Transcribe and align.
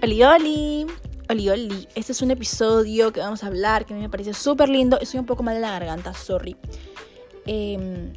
Oli, 0.00 0.22
oli, 0.22 0.86
oli, 1.28 1.48
oli. 1.50 1.88
Este 1.96 2.12
es 2.12 2.22
un 2.22 2.30
episodio 2.30 3.12
que 3.12 3.18
vamos 3.18 3.42
a 3.42 3.48
hablar 3.48 3.84
que 3.84 3.94
a 3.94 3.96
mí 3.96 4.02
me 4.02 4.08
parece 4.08 4.32
súper 4.32 4.68
lindo. 4.68 4.96
Estoy 5.00 5.18
un 5.18 5.26
poco 5.26 5.42
mal 5.42 5.56
de 5.56 5.60
la 5.60 5.72
garganta, 5.72 6.14
sorry. 6.14 6.56
Em, 7.46 8.12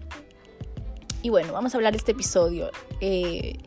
y 1.23 1.29
bueno, 1.29 1.53
vamos 1.53 1.73
a 1.73 1.77
hablar 1.77 1.93
de 1.93 1.97
este 1.97 2.11
episodio. 2.11 2.69
Eh, 2.99 3.57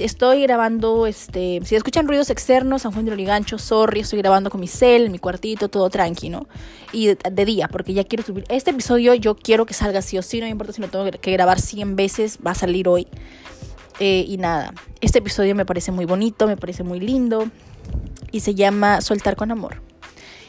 estoy 0.00 0.42
grabando, 0.42 1.06
este, 1.06 1.60
si 1.64 1.76
escuchan 1.76 2.08
ruidos 2.08 2.28
externos, 2.30 2.82
San 2.82 2.90
Juan 2.90 3.04
de 3.04 3.12
Lorigancho, 3.12 3.56
sorry, 3.56 4.00
estoy 4.00 4.18
grabando 4.18 4.50
con 4.50 4.60
mi 4.60 4.66
cel, 4.66 5.10
mi 5.10 5.20
cuartito, 5.20 5.68
todo 5.68 5.88
tranquilo. 5.90 6.48
Y 6.92 7.06
de, 7.06 7.44
día, 7.44 7.68
porque 7.68 7.94
ya 7.94 8.02
quiero 8.02 8.24
subir. 8.24 8.44
Este 8.48 8.72
episodio 8.72 9.14
yo 9.14 9.36
quiero 9.36 9.64
que 9.64 9.74
salga 9.74 10.02
sí 10.02 10.18
o 10.18 10.22
sí, 10.22 10.40
no 10.40 10.46
me 10.46 10.50
importa 10.50 10.72
si 10.72 10.80
lo 10.80 10.88
tengo 10.88 11.08
que 11.08 11.30
grabar 11.30 11.60
100 11.60 11.94
veces, 11.94 12.38
va 12.44 12.50
a 12.50 12.56
salir 12.56 12.88
hoy. 12.88 13.06
Eh, 14.00 14.24
y 14.26 14.38
nada, 14.38 14.74
este 15.00 15.18
episodio 15.18 15.54
me 15.54 15.64
parece 15.64 15.92
muy 15.92 16.04
bonito, 16.04 16.46
me 16.46 16.56
parece 16.56 16.82
muy 16.82 17.00
lindo 17.00 17.48
y 18.32 18.40
se 18.40 18.54
llama 18.54 19.00
Soltar 19.00 19.36
con 19.36 19.52
Amor. 19.52 19.80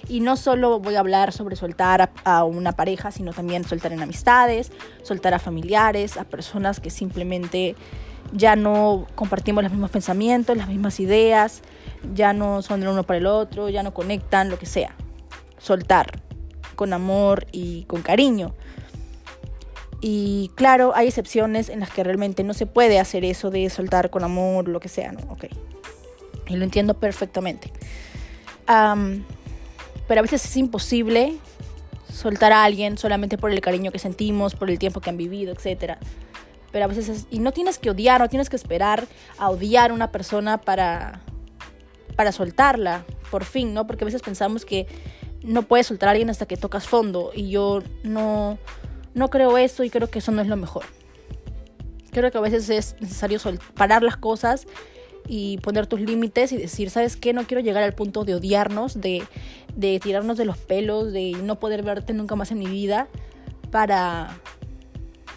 Y 0.07 0.19
no 0.19 0.37
solo 0.37 0.79
voy 0.79 0.95
a 0.95 0.99
hablar 0.99 1.31
sobre 1.31 1.55
soltar 1.55 2.11
a, 2.23 2.43
una 2.43 2.73
pareja, 2.73 3.11
sino 3.11 3.33
también 3.33 3.63
soltar 3.63 3.91
en 3.91 4.01
amistades, 4.01 4.71
soltar 5.03 5.33
a 5.33 5.39
familiares, 5.39 6.17
a 6.17 6.25
personas 6.25 6.79
que 6.79 6.89
simplemente 6.89 7.75
ya 8.31 8.55
no 8.55 9.07
compartimos 9.15 9.63
los 9.63 9.71
mismos 9.71 9.91
pensamientos, 9.91 10.57
las 10.57 10.67
mismas 10.67 10.99
ideas, 10.99 11.61
ya 12.13 12.33
no 12.33 12.61
son 12.61 12.83
el 12.83 12.89
uno 12.89 13.03
para 13.03 13.17
el 13.17 13.25
otro, 13.25 13.69
ya 13.69 13.81
no 13.81 13.93
conectan, 13.93 14.49
lo 14.49 14.59
que 14.59 14.65
sea. 14.65 14.95
Soltar 15.57 16.07
con 16.75 16.93
amor 16.93 17.47
y 17.51 17.83
con 17.85 18.01
cariño. 18.01 18.53
Y 20.07 20.51
claro, 20.53 20.91
hay 20.95 21.07
excepciones 21.07 21.67
en 21.67 21.79
las 21.79 21.89
que 21.89 22.03
realmente 22.03 22.43
no 22.43 22.53
se 22.53 22.67
puede 22.67 22.99
hacer 22.99 23.25
eso 23.25 23.49
de 23.49 23.67
soltar 23.71 24.11
con 24.11 24.23
amor, 24.23 24.67
lo 24.67 24.79
que 24.79 24.87
sea, 24.87 25.11
¿no? 25.11 25.21
Ok. 25.31 25.45
Y 26.47 26.55
lo 26.57 26.63
entiendo 26.63 26.93
perfectamente. 26.93 27.71
pero 28.67 30.19
a 30.19 30.21
veces 30.21 30.45
es 30.45 30.57
imposible 30.57 31.37
soltar 32.07 32.51
a 32.51 32.63
alguien 32.63 32.99
solamente 32.99 33.39
por 33.39 33.49
el 33.49 33.61
cariño 33.61 33.91
que 33.91 33.97
sentimos, 33.97 34.53
por 34.53 34.69
el 34.69 34.77
tiempo 34.77 35.01
que 35.01 35.09
han 35.09 35.17
vivido, 35.17 35.51
etc. 35.51 35.93
Pero 36.71 36.85
a 36.85 36.87
veces 36.87 37.09
es, 37.09 37.25
y 37.31 37.39
no 37.39 37.51
tienes 37.51 37.79
que 37.79 37.89
odiar, 37.89 38.21
no 38.21 38.29
tienes 38.29 38.47
que 38.47 38.57
esperar 38.57 39.07
a 39.39 39.49
odiar 39.49 39.89
a 39.89 39.93
una 39.95 40.11
persona 40.11 40.61
para, 40.61 41.21
para 42.15 42.31
soltarla, 42.31 43.05
por 43.31 43.43
fin, 43.43 43.73
¿no? 43.73 43.87
Porque 43.87 44.03
a 44.03 44.05
veces 44.05 44.21
pensamos 44.21 44.65
que 44.65 44.85
no 45.41 45.63
puedes 45.63 45.87
soltar 45.87 46.09
a 46.09 46.11
alguien 46.11 46.29
hasta 46.29 46.45
que 46.45 46.57
tocas 46.57 46.87
fondo 46.87 47.31
y 47.33 47.49
yo 47.49 47.81
no 48.03 48.59
no 49.15 49.29
creo 49.29 49.57
eso 49.57 49.83
y 49.83 49.89
creo 49.89 50.09
que 50.09 50.19
eso 50.19 50.31
no 50.31 50.41
es 50.41 50.47
lo 50.47 50.57
mejor. 50.57 50.83
Creo 52.11 52.29
que 52.31 52.37
a 52.37 52.41
veces 52.41 52.69
es 52.69 52.95
necesario 52.99 53.39
parar 53.73 54.03
las 54.03 54.17
cosas 54.17 54.67
y 55.27 55.57
poner 55.59 55.87
tus 55.87 56.01
límites 56.01 56.51
y 56.51 56.57
decir, 56.57 56.89
¿sabes 56.89 57.15
qué? 57.15 57.33
No 57.33 57.45
quiero 57.47 57.63
llegar 57.63 57.81
al 57.81 57.93
punto 57.93 58.25
de 58.25 58.35
odiarnos, 58.35 59.01
de, 59.01 59.23
de 59.75 59.99
tirarnos 59.99 60.37
de 60.37 60.45
los 60.45 60.57
pelos, 60.57 61.11
de 61.11 61.31
no 61.43 61.59
poder 61.59 61.81
verte 61.81 62.13
nunca 62.13 62.35
más 62.35 62.51
en 62.51 62.59
mi 62.59 62.67
vida 62.67 63.07
para, 63.71 64.37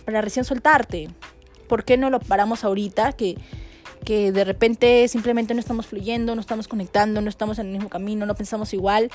para 0.04 0.20
recién 0.20 0.44
soltarte. 0.44 1.08
¿Por 1.68 1.84
qué 1.84 1.96
no 1.96 2.10
lo 2.10 2.18
paramos 2.18 2.64
ahorita? 2.64 3.12
Que, 3.12 3.38
que 4.04 4.32
de 4.32 4.44
repente 4.44 5.06
simplemente 5.06 5.54
no 5.54 5.60
estamos 5.60 5.86
fluyendo, 5.86 6.34
no 6.34 6.40
estamos 6.40 6.66
conectando, 6.66 7.20
no 7.20 7.28
estamos 7.28 7.58
en 7.60 7.66
el 7.66 7.72
mismo 7.72 7.88
camino, 7.88 8.26
no 8.26 8.34
pensamos 8.34 8.74
igual. 8.74 9.10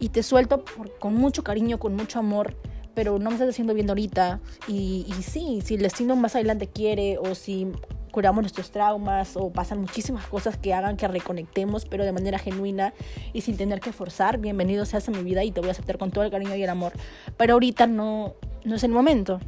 Y 0.00 0.08
te 0.08 0.24
suelto 0.24 0.64
con 0.98 1.14
mucho 1.14 1.44
cariño, 1.44 1.78
con 1.78 1.94
mucho 1.94 2.18
amor 2.18 2.56
pero 2.94 3.18
no 3.18 3.30
me 3.30 3.36
estás 3.36 3.48
haciendo 3.48 3.74
bien 3.74 3.88
ahorita. 3.88 4.40
Y, 4.68 5.06
y 5.08 5.22
sí, 5.22 5.60
si 5.64 5.74
el 5.74 5.82
destino 5.82 6.16
más 6.16 6.34
adelante 6.34 6.66
quiere 6.66 7.18
o 7.18 7.34
si 7.34 7.72
curamos 8.12 8.42
nuestros 8.42 8.70
traumas 8.70 9.36
o 9.36 9.50
pasan 9.50 9.80
muchísimas 9.80 10.26
cosas 10.26 10.56
que 10.56 10.72
hagan 10.74 10.96
que 10.96 11.08
reconectemos, 11.08 11.86
pero 11.86 12.04
de 12.04 12.12
manera 12.12 12.38
genuina 12.38 12.92
y 13.32 13.40
sin 13.40 13.56
tener 13.56 13.80
que 13.80 13.92
forzar, 13.92 14.38
bienvenido 14.38 14.84
seas 14.84 15.08
a 15.08 15.10
mi 15.10 15.22
vida 15.24 15.42
y 15.42 15.50
te 15.50 15.60
voy 15.60 15.70
a 15.70 15.72
aceptar 15.72 15.98
con 15.98 16.10
todo 16.12 16.22
el 16.22 16.30
cariño 16.30 16.54
y 16.54 16.62
el 16.62 16.70
amor. 16.70 16.92
Pero 17.36 17.54
ahorita 17.54 17.86
no, 17.86 18.34
no 18.64 18.76
es 18.76 18.84
el 18.84 18.92
momento. 18.92 19.40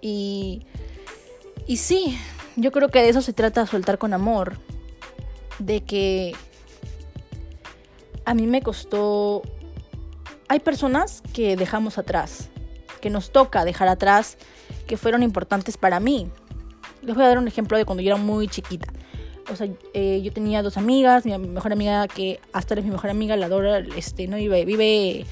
Y, 0.00 0.62
y 1.66 1.78
sí, 1.78 2.16
yo 2.54 2.70
creo 2.70 2.90
que 2.90 3.02
de 3.02 3.08
eso 3.08 3.22
se 3.22 3.32
trata 3.32 3.66
soltar 3.66 3.98
con 3.98 4.14
amor. 4.14 4.58
De 5.58 5.80
que 5.80 6.34
a 8.24 8.34
mí 8.34 8.46
me 8.46 8.62
costó 8.62 9.42
hay 10.48 10.60
personas 10.60 11.22
que 11.32 11.56
dejamos 11.56 11.98
atrás, 11.98 12.48
que 13.00 13.10
nos 13.10 13.30
toca 13.30 13.64
dejar 13.64 13.88
atrás, 13.88 14.38
que 14.86 14.96
fueron 14.96 15.22
importantes 15.22 15.76
para 15.76 16.00
mí. 16.00 16.30
Les 17.02 17.14
voy 17.14 17.24
a 17.24 17.28
dar 17.28 17.38
un 17.38 17.48
ejemplo 17.48 17.78
de 17.78 17.84
cuando 17.84 18.02
yo 18.02 18.10
era 18.10 18.16
muy 18.16 18.48
chiquita. 18.48 18.92
O 19.50 19.56
sea, 19.56 19.68
eh, 19.94 20.20
yo 20.22 20.32
tenía 20.32 20.62
dos 20.62 20.76
amigas, 20.76 21.24
mi 21.24 21.36
mejor 21.38 21.72
amiga 21.72 22.06
que 22.08 22.40
hasta 22.52 22.74
es 22.74 22.84
mi 22.84 22.90
mejor 22.90 23.10
amiga, 23.10 23.36
la 23.36 23.46
adoro, 23.46 23.76
este, 23.76 24.26
no 24.26 24.36
vive 24.36 25.24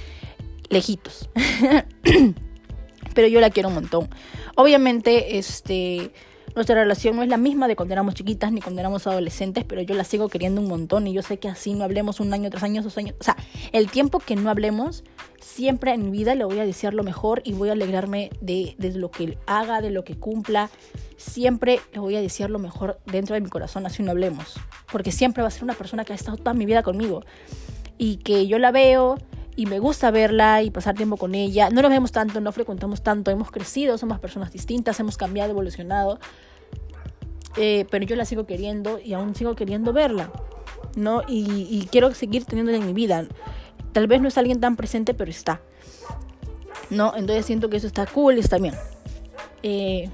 lejitos. 0.69 1.28
Pero 3.15 3.28
yo 3.28 3.41
la 3.41 3.50
quiero 3.50 3.69
un 3.69 3.75
montón. 3.75 4.09
Obviamente, 4.56 5.38
este, 5.38 6.12
nuestra 6.55 6.75
relación 6.77 7.17
no 7.17 7.23
es 7.23 7.29
la 7.29 7.37
misma 7.37 7.69
de 7.69 7.77
cuando 7.77 7.93
éramos 7.93 8.15
chiquitas 8.15 8.53
ni 8.53 8.61
cuando 8.61 8.81
éramos 8.81 9.07
adolescentes, 9.07 9.65
pero 9.65 9.83
yo 9.83 9.95
la 9.95 10.05
sigo 10.05 10.29
queriendo 10.29 10.61
un 10.61 10.69
montón 10.69 11.07
y 11.07 11.12
yo 11.12 11.23
sé 11.23 11.39
que 11.39 11.49
así 11.49 11.75
no 11.75 11.84
hablemos 11.84 12.21
un 12.21 12.33
año, 12.33 12.51
tres 12.51 12.62
años, 12.62 12.84
dos 12.84 12.97
años. 12.99 13.15
O 13.21 13.25
sea, 13.25 13.37
el 13.73 13.91
tiempo 13.91 14.21
que 14.21 14.37
no 14.37 14.49
hablemos, 14.51 15.05
siempre 15.41 15.93
en 15.93 16.11
mi 16.11 16.19
vida 16.19 16.34
le 16.34 16.45
voy 16.45 16.59
a 16.59 16.65
desear 16.65 16.95
lo 16.95 17.03
mejor 17.03 17.43
y 17.45 17.53
voy 17.53 17.69
a 17.69 17.73
alegrarme 17.73 18.31
de, 18.41 18.75
de 18.79 18.93
lo 18.95 19.11
que 19.11 19.37
haga, 19.47 19.81
de 19.81 19.91
lo 19.91 20.05
que 20.05 20.17
cumpla. 20.17 20.71
Siempre 21.17 21.81
le 21.93 22.01
voy 22.01 22.17
a 22.17 22.21
desear 22.21 22.51
lo 22.51 22.59
mejor 22.59 23.01
dentro 23.07 23.34
de 23.34 23.41
mi 23.41 23.49
corazón, 23.49 23.87
así 23.87 24.03
no 24.03 24.11
hablemos. 24.11 24.55
Porque 24.91 25.13
siempre 25.13 25.43
va 25.43 25.49
a 25.49 25.51
ser 25.51 25.65
una 25.65 25.75
persona 25.75 26.05
que 26.05 26.13
ha 26.13 26.17
estado 26.17 26.37
toda 26.37 26.55
mi 26.55 26.67
vida 26.67 26.83
conmigo 26.83 27.23
y 27.99 28.17
que 28.17 28.47
yo 28.47 28.59
la 28.59 28.71
veo 28.71 29.19
y 29.56 29.65
me 29.65 29.78
gusta 29.78 30.11
verla 30.11 30.62
y 30.62 30.71
pasar 30.71 30.94
tiempo 30.94 31.17
con 31.17 31.34
ella. 31.34 31.71
No 31.71 31.81
nos 31.81 31.91
vemos 31.91 32.12
tanto, 32.12 32.41
no 32.43 32.53
frecuentamos 32.53 33.03
tanto, 33.03 33.31
hemos 33.31 33.50
crecido, 33.50 33.97
somos 33.97 34.21
personas 34.21 34.53
distintas, 34.53 35.00
hemos 35.00 35.17
cambiado, 35.17 35.50
evolucionado. 35.50 36.21
Eh, 37.56 37.87
pero 37.91 38.05
yo 38.05 38.16
la 38.16 38.27
sigo 38.27 38.45
queriendo 38.47 39.00
y 39.03 39.15
aún 39.15 39.34
sigo 39.34 39.55
queriendo 39.56 39.95
verla, 39.95 40.31
¿no? 40.95 41.22
Y, 41.27 41.89
quiero 41.91 42.12
seguir 42.12 42.45
teniéndola 42.45 42.77
en 42.77 42.87
mi 42.87 42.93
vida. 42.93 43.27
Tal 43.93 44.06
vez 44.06 44.21
no 44.21 44.28
es 44.28 44.37
alguien 44.37 44.61
tan 44.61 44.77
presente, 44.77 45.15
pero 45.15 45.31
está, 45.31 45.62
¿no? 46.91 47.15
Entonces 47.16 47.47
siento 47.47 47.71
que 47.71 47.78
eso 47.78 47.87
está 47.87 48.05
cool 48.06 48.37
está 48.37 48.59
bien. 48.59 48.75
Eh, 49.62 50.11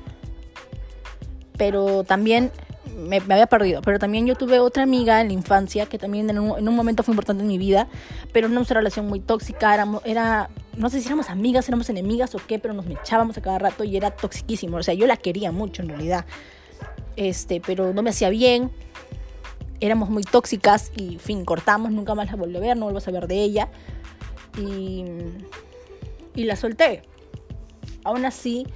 pero 1.59 2.05
también 2.05 2.53
me, 2.97 3.17
había 3.17 3.47
perdido. 3.47 3.83
Pero 3.83 3.99
también 3.99 4.27
yo 4.27 4.35
tuve 4.35 4.59
otra 4.59 4.83
amiga 4.83 5.21
en 5.21 5.29
la 5.29 5.33
infancia 5.33 5.87
que 5.87 5.99
también 5.99 6.29
en 6.31 6.39
un, 6.39 6.75
momento 6.75 7.03
fue 7.03 7.13
importante 7.13 7.43
en 7.43 7.49
mi 7.49 7.59
vida, 7.59 7.89
pero 8.33 8.49
no 8.49 8.55
nuestra 8.57 8.79
relación 8.79 9.07
muy 9.07 9.21
tóxica, 9.21 9.75
éramos, 9.75 10.03
era, 10.05 10.51
no 10.77 10.89
sé 10.91 11.01
si 11.01 11.07
éramos 11.07 11.31
amigas, 11.31 11.69
éramos 11.69 11.89
enemigas 11.91 12.35
o 12.35 12.41
qué, 12.47 12.59
pero 12.59 12.75
nos 12.75 12.87
echábamos 12.87 13.37
a 13.39 13.43
cada 13.43 13.59
rato 13.59 13.85
y 13.85 13.97
era 13.97 14.11
toxiquísimo. 14.11 14.77
O 14.77 14.83
sea, 14.83 14.95
yo 14.95 15.07
la 15.07 15.17
quería 15.17 15.53
mucho 15.53 15.83
en 15.83 15.89
realidad, 15.89 16.25
este, 17.17 17.61
pero 17.61 17.93
no 17.93 18.03
me 18.03 18.11
hacía 18.11 18.31
bien. 18.31 18.71
Éramos 19.81 20.11
muy 20.11 20.23
tóxicas 20.23 20.93
y, 20.97 21.19
fin, 21.19 21.45
cortamos, 21.45 21.91
nunca 21.91 22.15
más 22.15 22.31
la 22.31 22.37
volví 22.37 22.57
a 22.57 22.61
ver, 22.61 22.77
no 22.77 22.85
vuelvo 22.85 22.99
a 22.99 23.03
saber 23.03 23.27
de 23.27 23.43
ella. 23.43 23.69
Y, 24.57 25.05
y 26.35 26.45
la 26.45 26.57
solté. 26.57 27.03
Aún 28.05 28.25
así, 28.25 28.67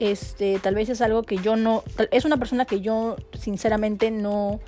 este, 0.00 0.58
tal 0.58 0.74
vez 0.74 0.88
es 0.88 1.02
algo 1.02 1.22
que 1.22 1.36
yo 1.36 1.56
no, 1.56 1.84
es 2.10 2.24
una 2.24 2.38
persona 2.38 2.64
que 2.64 2.80
yo 2.80 3.16
sinceramente 3.34 4.10
no, 4.10 4.58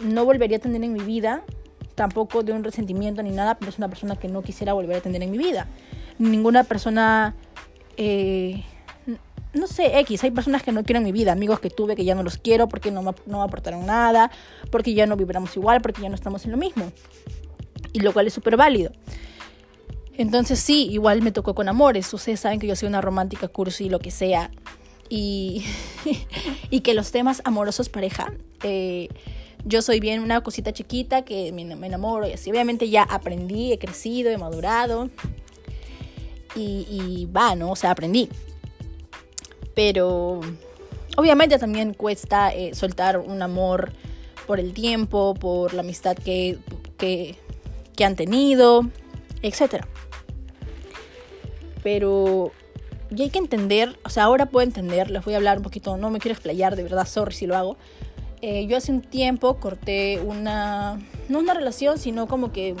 no 0.00 0.24
volvería 0.26 0.58
a 0.58 0.60
tener 0.60 0.84
en 0.84 0.92
mi 0.92 1.00
vida, 1.00 1.42
tampoco 1.94 2.42
de 2.42 2.52
un 2.52 2.62
resentimiento 2.62 3.22
ni 3.22 3.30
nada, 3.30 3.58
pero 3.58 3.70
es 3.70 3.78
una 3.78 3.88
persona 3.88 4.14
que 4.14 4.28
no 4.28 4.42
quisiera 4.42 4.74
volver 4.74 4.98
a 4.98 5.00
tener 5.00 5.22
en 5.22 5.30
mi 5.30 5.38
vida. 5.38 5.66
Ninguna 6.18 6.64
persona, 6.64 7.34
eh, 7.96 8.62
no 9.54 9.66
sé, 9.66 9.98
X, 10.00 10.22
hay 10.24 10.32
personas 10.32 10.62
que 10.62 10.70
no 10.70 10.84
quiero 10.84 10.98
en 10.98 11.04
mi 11.04 11.12
vida, 11.12 11.32
amigos 11.32 11.58
que 11.58 11.70
tuve 11.70 11.96
que 11.96 12.04
ya 12.04 12.14
no 12.14 12.22
los 12.22 12.36
quiero 12.36 12.68
porque 12.68 12.90
no 12.90 13.02
me, 13.02 13.12
no 13.24 13.42
aportaron 13.42 13.86
nada, 13.86 14.30
porque 14.70 14.92
ya 14.92 15.06
no 15.06 15.16
vibramos 15.16 15.56
igual, 15.56 15.80
porque 15.80 16.02
ya 16.02 16.10
no 16.10 16.14
estamos 16.14 16.44
en 16.44 16.50
lo 16.50 16.58
mismo. 16.58 16.92
Y 17.94 18.00
lo 18.00 18.12
cual 18.12 18.26
es 18.26 18.34
súper 18.34 18.58
válido. 18.58 18.92
Entonces 20.18 20.58
sí, 20.58 20.88
igual 20.90 21.22
me 21.22 21.30
tocó 21.30 21.54
con 21.54 21.68
amores. 21.68 22.12
Ustedes 22.12 22.40
saben 22.40 22.58
que 22.58 22.66
yo 22.66 22.74
soy 22.74 22.88
una 22.88 23.00
romántica 23.00 23.48
cursi, 23.48 23.88
lo 23.88 23.98
que 23.98 24.10
sea. 24.10 24.50
Y, 25.08 25.64
que 26.82 26.94
los 26.94 27.12
temas 27.12 27.42
amorosos 27.44 27.88
pareja. 27.88 28.32
Eh, 28.62 29.08
yo 29.64 29.82
soy 29.82 30.00
bien 30.00 30.22
una 30.22 30.40
cosita 30.42 30.72
chiquita 30.72 31.22
que 31.22 31.52
me, 31.52 31.62
enamoro 31.62 32.26
y 32.26 32.32
así. 32.32 32.50
Obviamente 32.50 32.88
ya 32.88 33.02
aprendí, 33.02 33.72
he 33.72 33.78
crecido, 33.78 34.30
he 34.30 34.38
madurado. 34.38 35.10
Y, 36.54 37.28
va, 37.36 37.54
¿no? 37.54 37.72
O 37.72 37.76
sea, 37.76 37.90
aprendí. 37.90 38.30
Pero 39.74 40.40
obviamente 41.18 41.58
también 41.58 41.92
cuesta 41.92 42.54
eh, 42.54 42.74
soltar 42.74 43.18
un 43.18 43.42
amor 43.42 43.92
por 44.46 44.58
el 44.58 44.72
tiempo, 44.72 45.34
por 45.34 45.74
la 45.74 45.82
amistad 45.82 46.16
que, 46.16 46.58
que, 46.96 47.36
que 47.94 48.04
han 48.06 48.16
tenido, 48.16 48.88
etcétera 49.42 49.86
pero 51.86 52.50
y 53.12 53.22
hay 53.22 53.30
que 53.30 53.38
entender, 53.38 53.96
o 54.04 54.10
sea, 54.10 54.24
ahora 54.24 54.46
puedo 54.46 54.66
entender, 54.66 55.08
les 55.08 55.24
voy 55.24 55.34
a 55.34 55.36
hablar 55.36 55.58
un 55.58 55.62
poquito, 55.62 55.96
no 55.96 56.10
me 56.10 56.18
quiero 56.18 56.32
explayar, 56.32 56.74
de 56.74 56.82
verdad, 56.82 57.06
sorry 57.06 57.32
si 57.32 57.46
lo 57.46 57.56
hago. 57.56 57.76
Eh, 58.42 58.66
yo 58.66 58.76
hace 58.76 58.90
un 58.90 59.02
tiempo 59.02 59.58
corté 59.60 60.18
una, 60.18 60.98
no 61.28 61.38
una 61.38 61.54
relación, 61.54 61.96
sino 61.96 62.26
como 62.26 62.50
que 62.50 62.74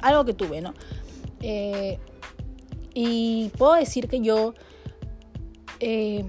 algo 0.00 0.24
que 0.24 0.34
tuve, 0.34 0.60
¿no? 0.60 0.74
Eh, 1.42 2.00
y 2.92 3.52
puedo 3.56 3.74
decir 3.74 4.08
que 4.08 4.20
yo 4.20 4.54
eh, 5.78 6.24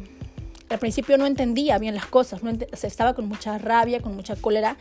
al 0.70 0.78
principio 0.78 1.18
no 1.18 1.26
entendía 1.26 1.80
bien 1.80 1.96
las 1.96 2.06
cosas, 2.06 2.44
no 2.44 2.52
estaba 2.52 3.16
con 3.16 3.28
mucha 3.28 3.58
rabia, 3.58 4.00
con 4.00 4.16
mucha 4.16 4.36
cólera, 4.36 4.78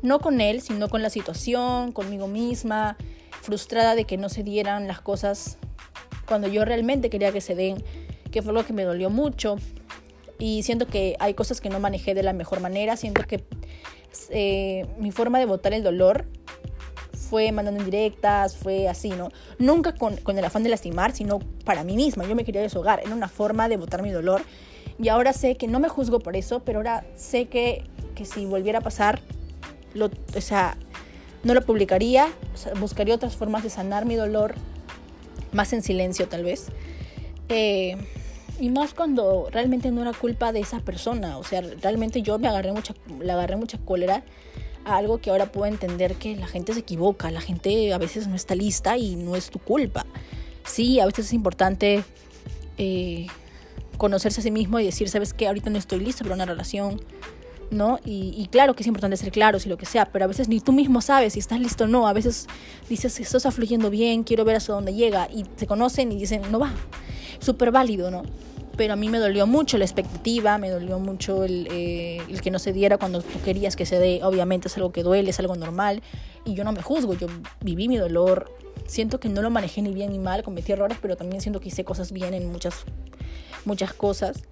no 0.00 0.20
con 0.20 0.40
él, 0.40 0.60
sino 0.60 0.88
con 0.88 1.02
la 1.02 1.10
situación, 1.10 1.90
conmigo 1.90 2.28
misma, 2.28 2.96
frustrada 3.40 3.96
de 3.96 4.04
que 4.04 4.16
no 4.16 4.28
se 4.28 4.44
dieran 4.44 4.86
las 4.86 5.00
cosas 5.00 5.58
cuando 6.32 6.48
yo 6.48 6.64
realmente 6.64 7.10
quería 7.10 7.30
que 7.30 7.42
se 7.42 7.54
den, 7.54 7.84
que 8.30 8.40
fue 8.40 8.54
lo 8.54 8.64
que 8.64 8.72
me 8.72 8.84
dolió 8.84 9.10
mucho. 9.10 9.56
Y 10.38 10.62
siento 10.62 10.86
que 10.86 11.14
hay 11.18 11.34
cosas 11.34 11.60
que 11.60 11.68
no 11.68 11.78
manejé 11.78 12.14
de 12.14 12.22
la 12.22 12.32
mejor 12.32 12.60
manera, 12.60 12.96
siento 12.96 13.22
que 13.24 13.44
eh, 14.30 14.86
mi 14.98 15.10
forma 15.10 15.38
de 15.38 15.44
botar 15.44 15.74
el 15.74 15.82
dolor 15.82 16.24
fue 17.12 17.52
mandando 17.52 17.80
indirectas, 17.80 18.56
fue 18.56 18.88
así, 18.88 19.10
¿no? 19.10 19.28
Nunca 19.58 19.94
con, 19.94 20.16
con, 20.16 20.38
el 20.38 20.44
afán 20.46 20.62
de 20.62 20.70
lastimar, 20.70 21.12
sino 21.12 21.38
para 21.66 21.84
mí 21.84 21.96
misma. 21.96 22.24
Yo 22.26 22.34
me 22.34 22.46
quería 22.46 22.62
deshogar, 22.62 23.00
era 23.04 23.14
una 23.14 23.28
forma 23.28 23.68
de 23.68 23.76
botar 23.76 24.02
mi 24.02 24.10
dolor. 24.10 24.40
Y 24.98 25.08
ahora 25.10 25.34
sé 25.34 25.56
que 25.58 25.68
no 25.68 25.80
me 25.80 25.90
juzgo 25.90 26.20
por 26.20 26.34
eso, 26.34 26.60
pero 26.60 26.78
ahora 26.78 27.04
sé 27.14 27.44
que, 27.44 27.84
que 28.14 28.24
si 28.24 28.46
volviera 28.46 28.78
a 28.78 28.82
pasar, 28.82 29.20
lo, 29.92 30.06
o 30.34 30.40
sea, 30.40 30.78
no 31.44 31.52
lo 31.52 31.60
publicaría, 31.60 32.28
buscaría 32.80 33.14
otras 33.14 33.36
formas 33.36 33.62
de 33.64 33.68
sanar 33.68 34.06
mi 34.06 34.14
dolor, 34.14 34.54
más 35.52 35.72
en 35.72 35.82
silencio 35.82 36.28
tal 36.28 36.44
vez. 36.44 36.66
Eh, 37.48 37.96
y 38.60 38.70
más 38.70 38.94
cuando 38.94 39.48
realmente 39.50 39.90
no 39.90 40.02
era 40.02 40.12
culpa 40.12 40.52
de 40.52 40.60
esa 40.60 40.80
persona, 40.80 41.38
o 41.38 41.44
sea, 41.44 41.62
realmente 41.80 42.22
yo 42.22 42.38
me 42.38 42.48
agarré 42.48 42.72
mucha, 42.72 42.94
le 43.20 43.32
agarré 43.32 43.56
mucha 43.56 43.78
cólera 43.78 44.24
algo 44.84 45.18
que 45.18 45.30
ahora 45.30 45.50
puedo 45.52 45.66
entender 45.66 46.16
que 46.16 46.36
la 46.36 46.46
gente 46.46 46.74
se 46.74 46.80
equivoca, 46.80 47.30
la 47.30 47.40
gente 47.40 47.92
a 47.92 47.98
veces 47.98 48.26
no 48.26 48.34
está 48.34 48.54
lista 48.54 48.96
y 48.98 49.16
no 49.16 49.36
es 49.36 49.50
tu 49.50 49.58
culpa. 49.58 50.06
Sí, 50.64 51.00
a 51.00 51.06
veces 51.06 51.26
es 51.26 51.32
importante 51.32 52.04
eh, 52.78 53.26
conocerse 53.96 54.40
a 54.40 54.42
sí 54.42 54.50
mismo 54.50 54.80
y 54.80 54.84
decir, 54.84 55.08
sabes 55.08 55.34
qué, 55.34 55.46
ahorita 55.46 55.70
no 55.70 55.78
estoy 55.78 56.00
listo 56.00 56.24
para 56.24 56.34
una 56.34 56.46
relación, 56.46 57.00
¿no? 57.72 57.98
Y, 58.04 58.48
claro 58.50 58.74
que 58.74 58.82
es 58.82 58.86
importante 58.86 59.16
ser 59.16 59.32
claros 59.32 59.66
y 59.66 59.68
lo 59.68 59.76
que 59.76 59.86
sea, 59.86 60.06
pero 60.06 60.24
a 60.24 60.28
veces 60.28 60.48
ni 60.48 60.60
tú 60.60 60.72
mismo 60.72 61.00
sabes 61.00 61.32
si 61.32 61.38
estás 61.38 61.58
listo 61.58 61.84
o 61.84 61.86
no. 61.86 62.06
A 62.06 62.12
veces 62.12 62.46
dices, 62.88 63.18
esto 63.18 63.38
está 63.38 63.50
fluyendo 63.50 63.90
bien, 63.90 64.22
quiero 64.24 64.44
ver 64.44 64.56
hasta 64.56 64.72
dónde 64.72 64.94
llega, 64.94 65.28
y 65.32 65.44
se 65.56 65.66
conocen 65.66 66.12
y 66.12 66.16
dicen, 66.16 66.42
no 66.50 66.58
va. 66.58 66.72
Súper 67.40 67.72
válido, 67.72 68.10
¿no? 68.10 68.22
pero 68.76 68.94
a 68.94 68.96
mí 68.96 69.08
me 69.08 69.18
dolió 69.18 69.46
mucho 69.46 69.78
la 69.78 69.84
expectativa, 69.84 70.58
me 70.58 70.70
dolió 70.70 70.98
mucho 70.98 71.44
eh, 71.44 72.20
el, 72.28 72.40
que 72.40 72.50
no 72.50 72.58
se 72.58 72.72
diera 72.72 72.98
cuando 72.98 73.20
tú 73.20 73.40
querías 73.44 73.76
que 73.76 73.86
se 73.86 73.98
dé. 73.98 74.20
Obviamente 74.22 74.68
es 74.68 74.76
algo 74.76 74.92
que 74.92 75.02
duele, 75.02 75.30
es 75.30 75.38
algo 75.38 75.54
normal 75.56 76.02
y 76.44 76.54
yo 76.54 76.64
no 76.64 76.72
me 76.72 76.82
juzgo, 76.82 77.14
yo 77.14 77.26
viví 77.60 77.88
mi 77.88 77.96
dolor. 77.96 78.50
Siento 78.86 79.20
que 79.20 79.28
no 79.28 79.42
lo 79.42 79.50
manejé 79.50 79.82
ni 79.82 79.92
bien 79.92 80.10
ni 80.12 80.18
mal, 80.18 80.42
cometí 80.42 80.72
errores, 80.72 80.98
pero 81.00 81.16
también 81.16 81.40
siento 81.40 81.60
que 81.60 81.68
hice 81.68 81.84
cosas 81.84 82.12
bien 82.12 82.34
en 82.34 82.50
muchas, 82.50 82.84
muchas 83.64 83.92
cosas. 83.92 84.42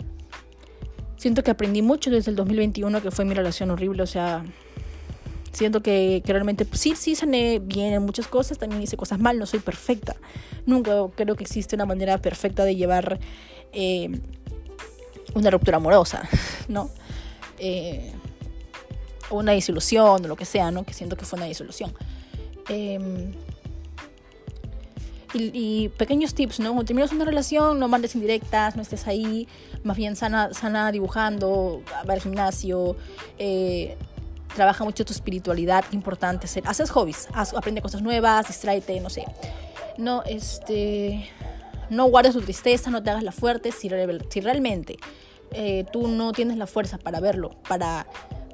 Siento 1.20 1.44
que 1.44 1.50
aprendí 1.50 1.82
mucho 1.82 2.08
desde 2.08 2.30
el 2.30 2.36
2021, 2.36 3.02
que 3.02 3.10
fue 3.10 3.26
mi 3.26 3.34
relación 3.34 3.70
horrible, 3.70 4.02
o 4.02 4.06
sea, 4.06 4.42
siento 5.52 5.82
que, 5.82 6.22
realmente 6.24 6.66
sí, 6.72 6.96
sí 6.96 7.14
sané 7.14 7.58
bien 7.58 7.92
en 7.92 8.02
muchas 8.02 8.26
cosas, 8.26 8.56
también 8.56 8.80
hice 8.80 8.96
cosas 8.96 9.18
mal, 9.18 9.38
no 9.38 9.44
soy 9.44 9.58
perfecta. 9.60 10.16
Nunca 10.64 10.92
creo 11.14 11.36
que 11.36 11.44
existe 11.44 11.76
una 11.76 11.84
manera 11.84 12.16
perfecta 12.16 12.64
de 12.64 12.74
llevar 12.74 13.20
eh, 13.74 14.18
una 15.34 15.50
ruptura 15.50 15.76
amorosa, 15.76 16.26
¿no? 16.68 16.88
Eh, 17.58 18.12
una 19.28 19.52
disolución 19.52 20.24
o 20.24 20.26
lo 20.26 20.36
que 20.36 20.46
sea, 20.46 20.70
¿no? 20.70 20.84
Que 20.84 20.94
siento 20.94 21.18
que 21.18 21.26
fue 21.26 21.36
una 21.36 21.48
disolución. 21.48 21.92
Em, 22.70 23.32
y, 25.34 25.88
pequeños 25.90 26.34
tips, 26.34 26.60
¿no? 26.60 26.70
Cuando 26.70 26.84
terminas 26.84 27.12
una 27.12 27.24
relación, 27.24 27.78
no 27.78 27.88
mandes 27.88 28.14
indirectas, 28.14 28.76
no 28.76 28.82
estés 28.82 29.06
ahí, 29.06 29.48
más 29.84 29.96
bien 29.96 30.16
sana, 30.16 30.52
sana 30.52 30.92
dibujando, 30.92 31.82
va 32.08 32.14
al 32.14 32.20
gimnasio, 32.20 32.96
eh, 33.38 33.96
trabaja 34.54 34.84
mucho 34.84 35.04
tu 35.04 35.12
espiritualidad, 35.12 35.84
importante. 35.92 36.46
Hacer, 36.46 36.66
haces 36.66 36.90
hobbies, 36.90 37.28
aprende 37.34 37.82
cosas 37.82 38.02
nuevas, 38.02 38.48
distráete, 38.48 39.00
no 39.00 39.10
sé. 39.10 39.24
No, 39.98 40.22
este 40.24 41.30
no 41.90 42.04
guardes 42.06 42.34
tu 42.34 42.40
tristeza, 42.40 42.90
no 42.90 43.02
te 43.02 43.10
hagas 43.10 43.24
la 43.24 43.32
fuerte 43.32 43.72
si, 43.72 43.90
si 44.30 44.40
realmente 44.40 44.96
eh, 45.52 45.84
tú 45.92 46.08
no 46.08 46.32
tienes 46.32 46.56
la 46.56 46.66
fuerza 46.66 46.98
para 46.98 47.20
verlo, 47.20 47.50
para, 47.68 48.06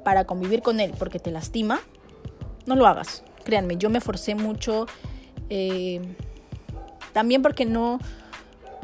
para 0.03 0.25
convivir 0.25 0.61
con 0.61 0.79
él 0.79 0.93
porque 0.97 1.19
te 1.19 1.31
lastima, 1.31 1.79
no 2.65 2.75
lo 2.75 2.87
hagas. 2.87 3.23
Créanme, 3.45 3.77
yo 3.77 3.89
me 3.89 4.01
forcé 4.01 4.35
mucho, 4.35 4.87
eh, 5.49 6.01
también 7.13 7.41
porque 7.41 7.65
no 7.65 7.99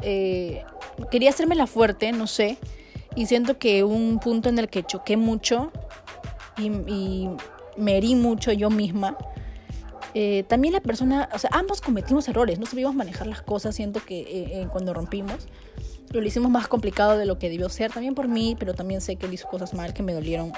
eh, 0.02 0.62
quería 1.10 1.30
hacerme 1.30 1.54
la 1.54 1.66
fuerte, 1.66 2.12
no 2.12 2.26
sé, 2.26 2.58
y 3.16 3.26
siento 3.26 3.58
que 3.58 3.84
un 3.84 4.18
punto 4.18 4.48
en 4.48 4.58
el 4.58 4.68
que 4.68 4.82
choqué 4.82 5.16
mucho 5.16 5.72
y, 6.58 6.66
y 6.66 7.30
me 7.76 7.96
herí 7.96 8.14
mucho 8.14 8.52
yo 8.52 8.70
misma 8.70 9.16
eh, 10.14 10.44
también 10.46 10.72
la 10.72 10.80
persona, 10.80 11.28
o 11.32 11.38
sea, 11.40 11.50
ambos 11.52 11.80
cometimos 11.80 12.28
errores, 12.28 12.60
no 12.60 12.66
sabíamos 12.66 12.94
manejar 12.94 13.26
las 13.26 13.42
cosas, 13.42 13.74
siento 13.74 14.00
que 14.04 14.20
eh, 14.20 14.26
eh, 14.62 14.68
cuando 14.70 14.94
rompimos 14.94 15.48
lo 16.10 16.22
hicimos 16.22 16.52
más 16.52 16.68
complicado 16.68 17.18
de 17.18 17.26
lo 17.26 17.40
que 17.40 17.50
debió 17.50 17.68
ser, 17.68 17.90
también 17.90 18.14
por 18.14 18.28
mí, 18.28 18.54
pero 18.56 18.72
también 18.74 19.00
sé 19.00 19.16
que 19.16 19.26
él 19.26 19.34
hizo 19.34 19.48
cosas 19.48 19.74
mal 19.74 19.92
que 19.92 20.04
me 20.04 20.14
dolieron, 20.14 20.52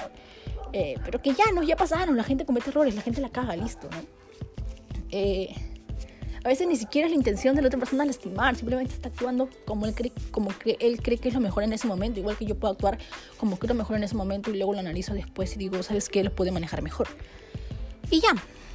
pero 0.71 1.19
que 1.19 1.31
ya 1.31 1.45
no, 1.55 1.63
ya 1.63 1.75
pasaron, 1.75 2.15
la 2.15 2.23
gente 2.23 2.45
comete 2.45 2.69
errores, 2.69 2.93
la 2.93 3.01
gente 3.01 3.21
la 3.21 3.29
caga, 3.29 3.55
listo, 3.55 3.89
¿no? 3.89 5.17
A 6.47 6.49
veces 6.49 6.65
ni 6.65 6.77
siquiera 6.77 7.07
es 7.07 7.11
la 7.11 7.17
intención 7.17 7.57
de 7.57 7.61
la 7.61 7.67
otra 7.67 7.77
persona 7.77 8.05
lastimar, 8.05 8.55
simplemente 8.55 8.93
está 8.93 9.09
actuando 9.09 9.49
como 9.65 9.85
él 9.85 9.93
cree, 9.93 10.13
como 10.31 10.57
que 10.57 10.77
él 10.79 11.01
cree 11.01 11.17
que 11.17 11.27
es 11.27 11.33
lo 11.33 11.41
mejor 11.41 11.63
en 11.63 11.73
ese 11.73 11.87
momento, 11.87 12.21
igual 12.21 12.37
que 12.37 12.45
yo 12.45 12.55
puedo 12.55 12.71
actuar 12.71 12.99
como 13.35 13.59
creo 13.59 13.75
mejor 13.75 13.97
en 13.97 14.05
ese 14.05 14.15
momento 14.15 14.49
y 14.49 14.55
luego 14.55 14.71
lo 14.71 14.79
analizo 14.79 15.13
después 15.13 15.53
y 15.57 15.59
digo, 15.59 15.83
¿sabes 15.83 16.07
qué? 16.07 16.23
Lo 16.23 16.33
puede 16.33 16.51
manejar 16.51 16.81
mejor. 16.81 17.09
Y 18.09 18.21
ya, 18.21 18.33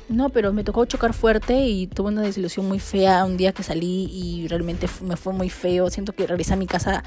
no, 0.08 0.28
pero 0.28 0.52
me 0.52 0.64
tocó 0.64 0.84
chocar 0.84 1.14
fuerte 1.14 1.66
y 1.66 1.86
tuve 1.86 2.08
una 2.08 2.22
desilusión 2.22 2.66
muy 2.66 2.80
fea 2.80 3.24
un 3.24 3.36
día 3.36 3.52
que 3.52 3.62
salí 3.62 4.08
y 4.12 4.48
realmente 4.48 4.86
me 5.02 5.16
fue 5.16 5.32
muy 5.32 5.48
feo. 5.48 5.88
Siento 5.90 6.12
que 6.12 6.26
regresé 6.26 6.54
a 6.54 6.56
mi 6.56 6.66
casa 6.66 7.02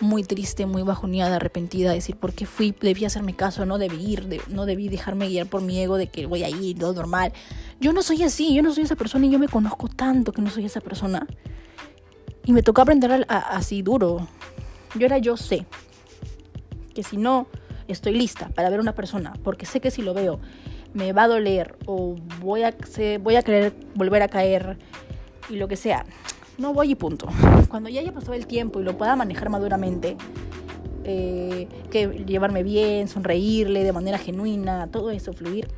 muy 0.00 0.22
triste, 0.22 0.66
muy 0.66 0.82
bajoneada, 0.82 1.36
arrepentida, 1.36 1.92
decir 1.92 2.16
por 2.16 2.32
qué 2.32 2.46
fui, 2.46 2.74
debí 2.80 3.04
hacerme 3.04 3.34
caso, 3.34 3.66
no 3.66 3.78
debí 3.78 4.12
ir, 4.12 4.40
no 4.48 4.66
debí 4.66 4.88
dejarme 4.88 5.28
guiar 5.28 5.46
por 5.46 5.62
mi 5.62 5.78
ego 5.80 5.96
de 5.96 6.08
que 6.08 6.26
voy 6.26 6.44
a 6.44 6.48
ir, 6.48 6.78
todo 6.78 6.92
normal. 6.94 7.32
Yo 7.80 7.92
no 7.92 8.02
soy 8.02 8.22
así, 8.22 8.54
yo 8.54 8.62
no 8.62 8.72
soy 8.72 8.84
esa 8.84 8.96
persona 8.96 9.26
y 9.26 9.30
yo 9.30 9.38
me 9.38 9.48
conozco 9.48 9.88
tanto 9.88 10.32
que 10.32 10.42
no 10.42 10.50
soy 10.50 10.66
esa 10.66 10.80
persona. 10.80 11.26
Y 12.44 12.52
me 12.52 12.62
tocó 12.62 12.82
aprender 12.82 13.26
así 13.28 13.82
duro. 13.82 14.28
Yo 14.94 15.06
era 15.06 15.18
yo 15.18 15.36
sé 15.36 15.66
que 16.94 17.02
si 17.02 17.16
no 17.16 17.48
estoy 17.88 18.14
lista 18.14 18.48
para 18.50 18.70
ver 18.70 18.78
a 18.78 18.82
una 18.82 18.94
persona, 18.94 19.34
porque 19.42 19.66
sé 19.66 19.80
que 19.80 19.90
si 19.90 20.02
lo 20.02 20.14
veo 20.14 20.40
me 20.96 21.12
va 21.12 21.24
a 21.24 21.28
doler 21.28 21.76
o 21.84 22.16
voy 22.40 22.62
a, 22.62 22.74
voy 23.20 23.36
a 23.36 23.42
querer 23.42 23.74
volver 23.94 24.22
a 24.22 24.28
caer 24.28 24.78
y 25.50 25.56
lo 25.56 25.68
que 25.68 25.76
sea. 25.76 26.06
No 26.56 26.72
voy 26.72 26.92
y 26.92 26.94
punto. 26.94 27.28
Cuando 27.68 27.90
ya 27.90 28.00
haya 28.00 28.12
pasado 28.12 28.32
el 28.32 28.46
tiempo 28.46 28.80
y 28.80 28.82
lo 28.82 28.96
pueda 28.96 29.14
manejar 29.14 29.50
maduramente, 29.50 30.16
eh, 31.04 31.68
que 31.90 32.24
llevarme 32.26 32.62
bien, 32.62 33.08
sonreírle 33.08 33.84
de 33.84 33.92
manera 33.92 34.16
genuina, 34.16 34.88
todo 34.90 35.10
eso, 35.10 35.34
fluir, 35.34 35.68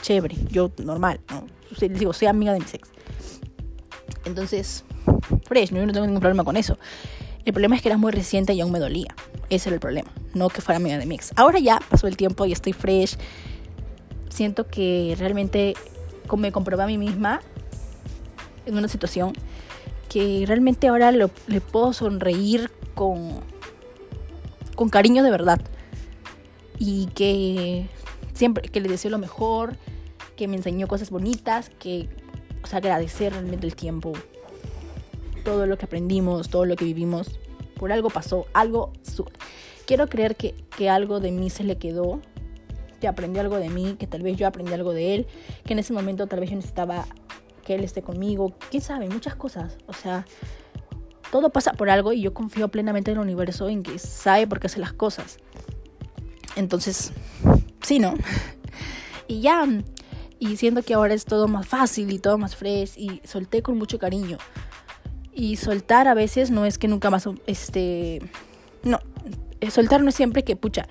chévere, 0.00 0.36
yo 0.50 0.70
normal, 0.82 1.20
¿no? 1.30 1.46
Les 1.78 1.98
digo, 1.98 2.14
soy 2.14 2.28
amiga 2.28 2.54
de 2.54 2.60
mi 2.60 2.64
ex. 2.64 2.88
Entonces, 4.24 4.84
fresh, 5.44 5.74
yo 5.74 5.84
no 5.84 5.92
tengo 5.92 6.06
ningún 6.06 6.20
problema 6.20 6.42
con 6.42 6.56
eso. 6.56 6.78
El 7.44 7.52
problema 7.52 7.76
es 7.76 7.82
que 7.82 7.88
era 7.88 7.98
muy 7.98 8.12
reciente 8.12 8.54
y 8.54 8.62
aún 8.62 8.72
me 8.72 8.78
dolía. 8.78 9.14
Ese 9.50 9.68
era 9.68 9.74
el 9.74 9.80
problema, 9.80 10.10
no 10.32 10.48
que 10.48 10.62
fuera 10.62 10.78
amiga 10.78 10.96
de 10.96 11.04
mi 11.04 11.16
ex. 11.16 11.32
Ahora 11.36 11.58
ya 11.58 11.80
pasó 11.90 12.06
el 12.06 12.16
tiempo 12.16 12.46
y 12.46 12.52
estoy 12.52 12.72
fresh 12.72 13.18
siento 14.36 14.66
que 14.68 15.16
realmente 15.18 15.74
me 16.36 16.52
comprobé 16.52 16.82
a 16.82 16.86
mí 16.86 16.98
misma 16.98 17.40
en 18.66 18.76
una 18.76 18.88
situación 18.88 19.32
que 20.10 20.44
realmente 20.46 20.88
ahora 20.88 21.10
le 21.10 21.60
puedo 21.60 21.92
sonreír 21.92 22.70
con, 22.94 23.40
con 24.74 24.90
cariño 24.90 25.22
de 25.22 25.30
verdad. 25.30 25.60
Y 26.78 27.06
que 27.14 27.88
siempre 28.34 28.68
que 28.68 28.80
le 28.80 28.88
deseo 28.88 29.10
lo 29.10 29.18
mejor, 29.18 29.76
que 30.36 30.48
me 30.48 30.56
enseñó 30.56 30.86
cosas 30.86 31.10
bonitas, 31.10 31.70
que 31.70 32.08
o 32.62 32.66
sea, 32.66 32.78
agradecer 32.78 33.32
realmente 33.32 33.66
el 33.66 33.74
tiempo, 33.74 34.12
todo 35.44 35.66
lo 35.66 35.78
que 35.78 35.86
aprendimos, 35.86 36.50
todo 36.50 36.66
lo 36.66 36.76
que 36.76 36.84
vivimos, 36.84 37.38
por 37.78 37.90
algo 37.90 38.10
pasó, 38.10 38.46
algo 38.52 38.92
quiero 39.86 40.08
creer 40.08 40.36
que, 40.36 40.54
que 40.76 40.90
algo 40.90 41.20
de 41.20 41.30
mí 41.30 41.48
se 41.48 41.64
le 41.64 41.78
quedó 41.78 42.20
que 43.00 43.08
aprendió 43.08 43.42
algo 43.42 43.58
de 43.58 43.68
mí, 43.68 43.96
que 43.98 44.06
tal 44.06 44.22
vez 44.22 44.36
yo 44.36 44.46
aprendí 44.46 44.72
algo 44.72 44.92
de 44.92 45.14
él, 45.14 45.26
que 45.64 45.72
en 45.72 45.78
ese 45.78 45.92
momento 45.92 46.26
tal 46.26 46.40
vez 46.40 46.50
yo 46.50 46.56
necesitaba 46.56 47.06
que 47.64 47.74
él 47.74 47.84
esté 47.84 48.02
conmigo, 48.02 48.54
quién 48.70 48.82
sabe, 48.82 49.08
muchas 49.08 49.34
cosas. 49.34 49.76
O 49.86 49.92
sea, 49.92 50.24
todo 51.30 51.50
pasa 51.50 51.72
por 51.72 51.90
algo 51.90 52.12
y 52.12 52.22
yo 52.22 52.32
confío 52.32 52.68
plenamente 52.68 53.10
en 53.10 53.18
el 53.18 53.22
universo, 53.22 53.68
en 53.68 53.82
que 53.82 53.98
sabe 53.98 54.46
por 54.46 54.60
qué 54.60 54.68
hace 54.68 54.80
las 54.80 54.92
cosas. 54.92 55.38
Entonces, 56.54 57.12
sí, 57.82 57.98
¿no? 57.98 58.14
Y 59.28 59.40
ya, 59.40 59.66
y 60.38 60.56
siento 60.56 60.84
que 60.84 60.94
ahora 60.94 61.12
es 61.12 61.24
todo 61.24 61.48
más 61.48 61.66
fácil 61.66 62.12
y 62.12 62.20
todo 62.20 62.38
más 62.38 62.54
fresh 62.54 62.96
y 62.96 63.20
solté 63.24 63.60
con 63.60 63.76
mucho 63.76 63.98
cariño. 63.98 64.38
Y 65.32 65.56
soltar 65.56 66.06
a 66.06 66.14
veces 66.14 66.52
no 66.52 66.64
es 66.64 66.78
que 66.78 66.86
nunca 66.86 67.10
más, 67.10 67.28
este, 67.48 68.20
no, 68.84 69.00
soltar 69.68 70.00
no 70.00 70.10
es 70.10 70.14
siempre 70.14 70.44
que, 70.44 70.54
pucha, 70.54 70.86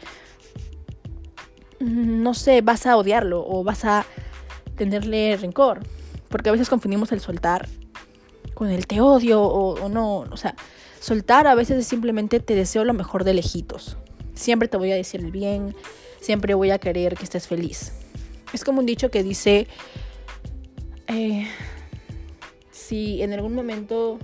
no 1.80 2.34
sé, 2.34 2.62
vas 2.62 2.86
a 2.86 2.98
odiarlo 2.98 3.46
o 3.48 3.64
vas 3.64 3.86
a 3.86 4.06
tenerle 4.76 5.38
rencor. 5.38 5.82
Porque 6.30 6.50
a 6.50 6.52
veces 6.52 6.70
confundimos 6.70 7.12
el 7.12 7.20
soltar 7.20 7.68
con 8.54 8.70
el 8.70 8.88
te 8.88 9.02
odio 9.02 9.42
o, 9.42 9.82
o 9.84 9.90
no. 9.90 10.20
O 10.20 10.38
sea, 10.38 10.56
soltar 11.00 11.48
a 11.48 11.56
veces 11.56 11.78
es 11.78 11.88
simplemente 11.88 12.40
te 12.40 12.56
deseo 12.56 12.84
lo 12.84 12.94
mejor 12.94 13.24
de 13.24 13.34
lejitos. 13.34 13.98
Siempre 14.34 14.68
te 14.68 14.78
voy 14.78 14.92
a 14.92 14.96
decir 14.96 15.22
el 15.22 15.32
bien, 15.32 15.76
siempre 16.20 16.54
voy 16.54 16.72
a 16.72 16.80
querer 16.80 17.16
que 17.16 17.24
estés 17.24 17.48
feliz. 17.48 17.94
Es 18.54 18.64
como 18.64 18.80
un 18.80 18.86
dicho 18.86 19.12
que 19.12 19.24
dice, 19.24 19.68
eh, 21.08 21.48
si 22.72 23.22
en 23.22 23.34
algún 23.34 23.54
momento, 23.54 24.20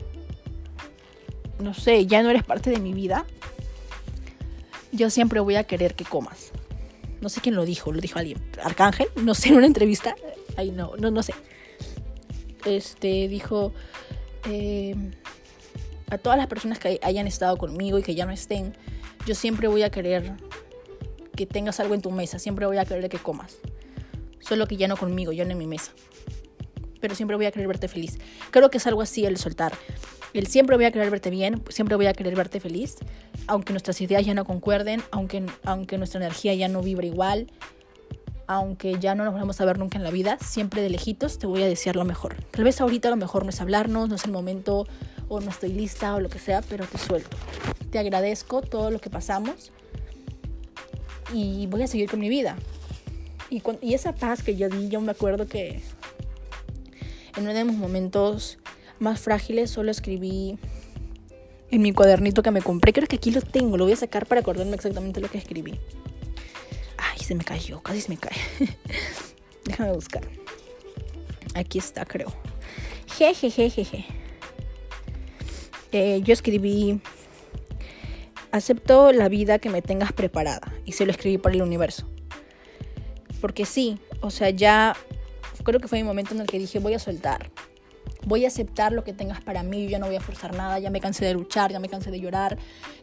no 1.59 1.73
sé, 1.73 2.05
ya 2.05 2.23
no 2.23 2.29
eres 2.29 2.43
parte 2.43 2.69
de 2.69 2.79
mi 2.79 2.93
vida, 2.93 3.25
yo 4.91 5.09
siempre 5.09 5.39
voy 5.39 5.55
a 5.55 5.63
querer 5.63 5.95
que 5.95 6.03
comas. 6.03 6.51
No 7.21 7.29
sé 7.29 7.39
quién 7.39 7.55
lo 7.55 7.65
dijo, 7.65 7.91
lo 7.91 8.01
dijo 8.01 8.19
alguien. 8.19 8.43
Arcángel, 8.63 9.07
no 9.15 9.35
sé, 9.35 9.49
en 9.49 9.55
una 9.55 9.67
entrevista. 9.67 10.15
Ay, 10.57 10.71
no, 10.71 10.95
no, 10.97 11.11
no 11.11 11.23
sé. 11.23 11.33
Este 12.65 13.27
dijo 13.27 13.73
eh, 14.45 14.95
a 16.09 16.17
todas 16.17 16.37
las 16.37 16.47
personas 16.47 16.79
que 16.79 16.99
hayan 17.03 17.27
estado 17.27 17.57
conmigo 17.57 17.97
y 17.99 18.03
que 18.03 18.15
ya 18.15 18.25
no 18.25 18.31
estén, 18.31 18.75
yo 19.25 19.35
siempre 19.35 19.67
voy 19.67 19.83
a 19.83 19.89
querer 19.89 20.33
que 21.35 21.45
tengas 21.45 21.79
algo 21.79 21.93
en 21.95 22.01
tu 22.01 22.11
mesa, 22.11 22.39
siempre 22.39 22.65
voy 22.65 22.77
a 22.77 22.85
querer 22.85 23.07
que 23.09 23.17
comas. 23.17 23.57
Solo 24.39 24.67
que 24.67 24.75
ya 24.75 24.87
no 24.87 24.97
conmigo, 24.97 25.31
ya 25.31 25.45
no 25.45 25.51
en 25.51 25.57
mi 25.57 25.67
mesa. 25.67 25.91
Pero 26.99 27.15
siempre 27.15 27.35
voy 27.35 27.45
a 27.45 27.51
querer 27.51 27.67
verte 27.67 27.87
feliz. 27.87 28.17
Creo 28.51 28.69
que 28.69 28.77
es 28.77 28.87
algo 28.87 29.01
así 29.01 29.25
el 29.25 29.37
soltar. 29.37 29.73
El 30.33 30.47
siempre 30.47 30.77
voy 30.77 30.85
a 30.85 30.91
querer 30.91 31.11
verte 31.11 31.29
bien, 31.29 31.61
siempre 31.69 31.95
voy 31.95 32.05
a 32.05 32.13
querer 32.13 32.35
verte 32.35 32.59
feliz, 32.59 32.95
aunque 33.47 33.73
nuestras 33.73 33.99
ideas 33.99 34.25
ya 34.25 34.33
no 34.33 34.45
concuerden, 34.45 35.01
aunque, 35.11 35.45
aunque 35.63 35.97
nuestra 35.97 36.21
energía 36.21 36.53
ya 36.53 36.69
no 36.69 36.81
vibre 36.81 37.07
igual, 37.07 37.47
aunque 38.47 38.97
ya 38.99 39.13
no 39.13 39.25
nos 39.25 39.33
vamos 39.33 39.59
a 39.59 39.65
ver 39.65 39.77
nunca 39.77 39.97
en 39.97 40.03
la 40.03 40.11
vida, 40.11 40.37
siempre 40.39 40.81
de 40.81 40.89
lejitos 40.89 41.37
te 41.37 41.47
voy 41.47 41.63
a 41.63 41.67
desear 41.67 41.97
lo 41.97 42.05
mejor. 42.05 42.35
Tal 42.51 42.63
vez 42.63 42.79
ahorita 42.79 43.09
lo 43.09 43.17
mejor 43.17 43.43
no 43.43 43.49
es 43.49 43.59
hablarnos, 43.59 44.07
no 44.07 44.15
es 44.15 44.23
el 44.23 44.31
momento, 44.31 44.87
o 45.27 45.39
no 45.41 45.49
estoy 45.49 45.73
lista, 45.73 46.15
o 46.15 46.19
lo 46.19 46.29
que 46.29 46.39
sea, 46.39 46.61
pero 46.61 46.85
te 46.85 46.97
suelto. 46.97 47.35
Te 47.91 47.99
agradezco 47.99 48.61
todo 48.61 48.89
lo 48.89 48.99
que 48.99 49.09
pasamos 49.09 49.71
y 51.33 51.67
voy 51.67 51.83
a 51.83 51.87
seguir 51.87 52.09
con 52.09 52.19
mi 52.19 52.29
vida. 52.29 52.55
Y, 53.49 53.61
y 53.81 53.93
esa 53.93 54.13
paz 54.13 54.43
que 54.43 54.55
yo 54.55 54.69
di, 54.69 54.87
yo 54.87 55.01
me 55.01 55.11
acuerdo 55.11 55.45
que 55.45 55.81
en 57.35 57.43
uno 57.43 57.53
de 57.53 57.63
mis 57.65 57.77
momentos 57.77 58.57
más 59.01 59.19
frágiles 59.19 59.69
solo 59.71 59.91
escribí 59.91 60.57
en 61.71 61.81
mi 61.81 61.91
cuadernito 61.91 62.43
que 62.43 62.51
me 62.51 62.61
compré. 62.61 62.93
Creo 62.93 63.07
que 63.07 63.15
aquí 63.15 63.31
lo 63.31 63.41
tengo, 63.41 63.77
lo 63.77 63.85
voy 63.85 63.93
a 63.93 63.97
sacar 63.97 64.25
para 64.27 64.41
acordarme 64.41 64.75
exactamente 64.75 65.19
lo 65.19 65.29
que 65.29 65.37
escribí. 65.37 65.79
Ay, 66.97 67.19
se 67.19 67.33
me 67.33 67.43
cayó, 67.43 67.81
casi 67.81 68.01
se 68.01 68.09
me 68.09 68.17
cae. 68.17 68.37
Déjame 69.65 69.93
buscar. 69.93 70.23
Aquí 71.55 71.79
está, 71.79 72.05
creo. 72.05 72.31
Jejejejeje. 73.17 74.05
Eh, 75.91 76.21
yo 76.23 76.31
escribí, 76.31 77.01
acepto 78.51 79.11
la 79.11 79.27
vida 79.27 79.59
que 79.59 79.69
me 79.69 79.81
tengas 79.81 80.13
preparada. 80.13 80.73
Y 80.85 80.91
se 80.91 81.05
lo 81.05 81.11
escribí 81.11 81.37
para 81.37 81.55
el 81.55 81.61
universo. 81.63 82.07
Porque 83.39 83.65
sí, 83.65 83.97
o 84.21 84.29
sea, 84.29 84.51
ya 84.51 84.95
creo 85.63 85.79
que 85.79 85.87
fue 85.87 85.97
mi 85.97 86.03
momento 86.03 86.33
en 86.33 86.41
el 86.41 86.47
que 86.47 86.59
dije, 86.59 86.79
voy 86.79 86.93
a 86.93 86.99
soltar. 86.99 87.49
Voy 88.25 88.45
a 88.45 88.47
aceptar 88.47 88.91
lo 88.93 89.03
que 89.03 89.13
tengas 89.13 89.41
para 89.41 89.63
mí, 89.63 89.87
ya 89.87 89.99
no 89.99 90.07
voy 90.07 90.15
a 90.15 90.21
forzar 90.21 90.55
nada, 90.55 90.79
ya 90.79 90.89
me 90.89 90.99
cansé 90.99 91.25
de 91.25 91.33
luchar, 91.33 91.71
ya 91.71 91.79
me 91.79 91.89
cansé 91.89 92.11
de 92.11 92.19
llorar, 92.19 92.57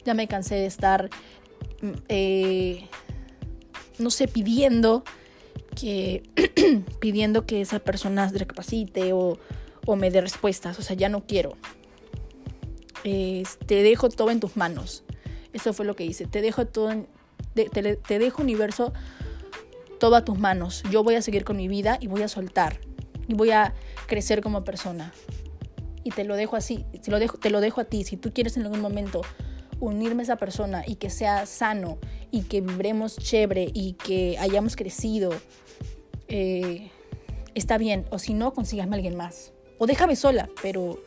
ya 0.04 0.14
me 0.14 0.28
cansé 0.28 0.56
de 0.56 0.66
estar, 0.66 1.10
mm, 1.82 1.92
eh, 2.08 2.88
no 3.98 4.10
sé, 4.10 4.28
pidiendo 4.28 5.04
que, 5.74 6.22
pidiendo 7.00 7.46
que 7.46 7.60
esa 7.60 7.78
persona 7.80 8.28
recapacite 8.28 9.12
o, 9.12 9.38
o 9.86 9.96
me 9.96 10.10
dé 10.10 10.20
respuestas, 10.20 10.78
o 10.78 10.82
sea, 10.82 10.96
ya 10.96 11.08
no 11.08 11.26
quiero. 11.26 11.56
te 13.02 13.82
dejo 13.82 14.08
todo 14.08 14.30
en 14.30 14.40
tus 14.40 14.56
manos. 14.56 15.04
Eso 15.52 15.72
fue 15.72 15.86
lo 15.86 15.96
que 15.96 16.04
hice. 16.04 16.26
Te 16.26 16.42
dejo 16.42 16.66
todo, 16.66 16.90
en, 16.90 17.08
te, 17.54 17.68
te 17.68 18.18
dejo 18.18 18.42
universo 18.42 18.92
todo 19.98 20.16
a 20.16 20.24
tus 20.24 20.38
manos. 20.38 20.82
Yo 20.90 21.02
voy 21.02 21.14
a 21.16 21.22
seguir 21.22 21.44
con 21.44 21.56
mi 21.56 21.68
vida 21.68 21.98
y 22.00 22.06
voy 22.06 22.22
a 22.22 22.28
soltar. 22.28 22.80
Y 23.28 23.34
voy 23.34 23.50
a 23.50 23.74
crecer 24.06 24.42
como 24.42 24.64
persona. 24.64 25.12
Y 26.02 26.10
te 26.10 26.24
lo 26.24 26.34
dejo 26.36 26.56
así, 26.56 26.84
te 27.02 27.10
lo 27.10 27.18
dejo, 27.18 27.38
te 27.38 27.50
lo 27.50 27.60
dejo 27.60 27.80
a 27.80 27.84
ti. 27.84 28.02
Si 28.02 28.16
tú 28.16 28.32
quieres 28.32 28.56
en 28.56 28.64
algún 28.64 28.80
momento 28.80 29.20
unirme 29.80 30.22
a 30.22 30.24
esa 30.24 30.36
persona 30.36 30.82
y 30.86 30.96
que 30.96 31.10
sea 31.10 31.46
sano 31.46 31.98
y 32.30 32.42
que 32.42 32.60
vibremos 32.60 33.16
chévere 33.16 33.70
y 33.72 33.92
que 33.92 34.36
hayamos 34.38 34.74
crecido, 34.74 35.30
eh, 36.28 36.90
está 37.54 37.78
bien. 37.78 38.06
O 38.10 38.18
si 38.18 38.34
no, 38.34 38.52
consígame 38.54 38.94
a 38.94 38.96
alguien 38.96 39.16
más. 39.16 39.52
O 39.78 39.86
déjame 39.86 40.16
sola, 40.16 40.48
pero, 40.62 41.02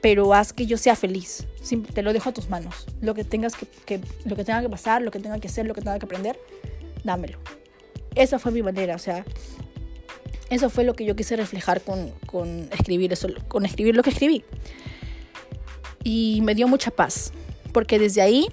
pero 0.00 0.34
haz 0.34 0.52
que 0.52 0.66
yo 0.66 0.76
sea 0.76 0.96
feliz. 0.96 1.46
Te 1.94 2.02
lo 2.02 2.12
dejo 2.12 2.30
a 2.30 2.32
tus 2.32 2.48
manos. 2.48 2.86
Lo 3.00 3.14
que 3.14 3.24
tengas 3.24 3.54
que, 3.54 3.66
que, 3.66 4.00
lo 4.24 4.36
que 4.36 4.44
tenga 4.44 4.60
que 4.60 4.68
pasar, 4.68 5.02
lo 5.02 5.10
que 5.10 5.20
tenga 5.20 5.38
que 5.38 5.48
hacer, 5.48 5.66
lo 5.66 5.74
que 5.74 5.80
tenga 5.80 5.98
que 5.98 6.06
aprender, 6.06 6.38
dámelo. 7.04 7.38
Esa 8.14 8.38
fue 8.38 8.52
mi 8.52 8.62
manera, 8.62 8.96
o 8.96 8.98
sea, 8.98 9.24
eso 10.50 10.70
fue 10.70 10.84
lo 10.84 10.94
que 10.94 11.04
yo 11.04 11.14
quise 11.14 11.36
reflejar 11.36 11.82
con, 11.82 12.10
con 12.26 12.68
escribir 12.72 13.12
eso, 13.12 13.28
con 13.48 13.66
escribir 13.66 13.94
lo 13.96 14.02
que 14.02 14.10
escribí. 14.10 14.44
Y 16.04 16.40
me 16.42 16.54
dio 16.54 16.68
mucha 16.68 16.90
paz, 16.90 17.32
porque 17.72 17.98
desde 17.98 18.22
ahí 18.22 18.48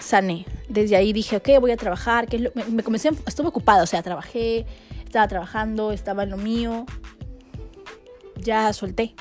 sané. 0.00 0.44
Desde 0.68 0.96
ahí 0.96 1.12
dije, 1.12 1.36
ok, 1.36 1.48
voy 1.60 1.70
a 1.70 1.76
trabajar. 1.76 2.26
Que 2.26 2.50
me, 2.54 2.64
me, 2.64 2.82
comencé, 2.82 3.10
estuve 3.26 3.48
ocupada, 3.48 3.82
o 3.82 3.86
sea, 3.86 4.02
trabajé, 4.02 4.66
estaba 5.04 5.26
trabajando, 5.28 5.92
estaba 5.92 6.24
en 6.24 6.30
lo 6.30 6.36
mío. 6.36 6.86
Ya 8.36 8.72
solté. 8.72 9.14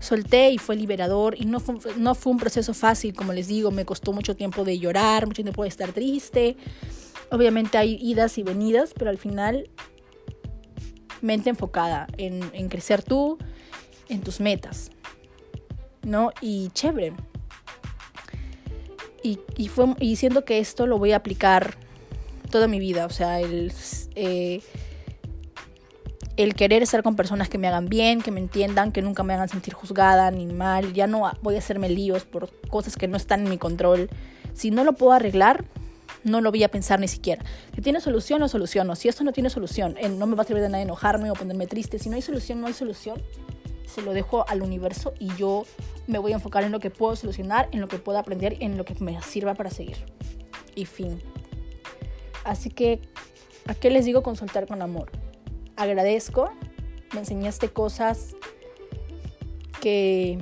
Solté 0.00 0.50
y 0.50 0.58
fue 0.58 0.76
liberador. 0.76 1.34
Y 1.40 1.46
no 1.46 1.60
fue, 1.60 1.76
no 1.96 2.14
fue 2.14 2.32
un 2.32 2.38
proceso 2.38 2.74
fácil, 2.74 3.14
como 3.14 3.32
les 3.32 3.46
digo, 3.46 3.70
me 3.70 3.84
costó 3.86 4.12
mucho 4.12 4.36
tiempo 4.36 4.64
de 4.64 4.78
llorar, 4.78 5.26
mucho 5.26 5.42
tiempo 5.42 5.62
de 5.62 5.68
estar 5.68 5.92
triste. 5.92 6.56
Obviamente 7.30 7.78
hay 7.78 7.96
idas 8.00 8.36
y 8.36 8.42
venidas, 8.42 8.92
pero 8.94 9.10
al 9.10 9.18
final 9.18 9.70
mente 11.24 11.50
enfocada 11.50 12.06
en, 12.16 12.68
crecer 12.68 13.02
tú, 13.02 13.38
en 14.08 14.20
tus 14.20 14.40
metas, 14.40 14.90
¿no? 16.02 16.30
Y 16.40 16.68
chévere. 16.70 17.12
Y, 19.22 19.40
y, 19.56 19.68
fue, 19.68 19.94
y 20.00 20.16
siento 20.16 20.44
que 20.44 20.58
esto 20.58 20.86
lo 20.86 20.98
voy 20.98 21.12
a 21.12 21.16
aplicar 21.16 21.76
toda 22.50 22.68
mi 22.68 22.78
vida, 22.78 23.06
o 23.06 23.10
sea, 23.10 23.40
el, 23.40 23.72
eh, 24.14 24.60
el 26.36 26.54
querer 26.54 26.82
estar 26.82 27.02
con 27.02 27.16
personas 27.16 27.48
que 27.48 27.58
me 27.58 27.68
hagan 27.68 27.88
bien, 27.88 28.20
que 28.20 28.30
me 28.30 28.40
entiendan, 28.40 28.92
que 28.92 29.02
nunca 29.02 29.22
me 29.22 29.34
hagan 29.34 29.48
sentir 29.48 29.72
juzgada 29.74 30.30
ni 30.30 30.46
mal, 30.46 30.92
ya 30.92 31.06
no 31.06 31.30
voy 31.42 31.54
a 31.54 31.58
hacerme 31.58 31.88
líos 31.88 32.24
por 32.24 32.50
cosas 32.68 32.96
que 32.96 33.08
no 33.08 33.16
están 33.16 33.44
en 33.44 33.50
mi 33.50 33.58
control. 33.58 34.10
Si 34.52 34.70
no 34.70 34.84
lo 34.84 34.92
puedo 34.92 35.12
arreglar, 35.12 35.64
no 36.24 36.40
lo 36.40 36.50
voy 36.50 36.62
a 36.64 36.70
pensar 36.70 37.00
ni 37.00 37.08
siquiera. 37.08 37.44
Si 37.74 37.80
tiene 37.80 38.00
solución, 38.00 38.40
lo 38.40 38.48
soluciono. 38.48 38.96
Si 38.96 39.08
esto 39.08 39.24
no 39.24 39.32
tiene 39.32 39.50
solución, 39.50 39.96
eh, 39.98 40.08
no 40.08 40.26
me 40.26 40.36
va 40.36 40.42
a 40.42 40.46
servir 40.46 40.62
de 40.62 40.68
nada 40.68 40.82
enojarme 40.82 41.30
o 41.30 41.34
ponerme 41.34 41.66
triste. 41.66 41.98
Si 41.98 42.08
no 42.08 42.16
hay 42.16 42.22
solución, 42.22 42.60
no 42.60 42.66
hay 42.66 42.72
solución. 42.72 43.22
Se 43.86 44.02
lo 44.02 44.12
dejo 44.12 44.48
al 44.48 44.62
universo 44.62 45.14
y 45.18 45.34
yo 45.36 45.64
me 46.06 46.18
voy 46.18 46.32
a 46.32 46.36
enfocar 46.36 46.64
en 46.64 46.72
lo 46.72 46.80
que 46.80 46.90
puedo 46.90 47.14
solucionar, 47.16 47.68
en 47.72 47.80
lo 47.80 47.88
que 47.88 47.98
puedo 47.98 48.18
aprender, 48.18 48.56
en 48.60 48.76
lo 48.76 48.84
que 48.84 48.94
me 48.98 49.20
sirva 49.22 49.54
para 49.54 49.70
seguir. 49.70 49.98
Y 50.74 50.86
fin. 50.86 51.20
Así 52.44 52.70
que, 52.70 53.00
¿a 53.66 53.74
qué 53.74 53.90
les 53.90 54.04
digo 54.04 54.22
consultar 54.22 54.66
con 54.66 54.82
amor? 54.82 55.10
Agradezco, 55.76 56.50
me 57.12 57.20
enseñaste 57.20 57.68
cosas 57.68 58.34
que 59.80 60.38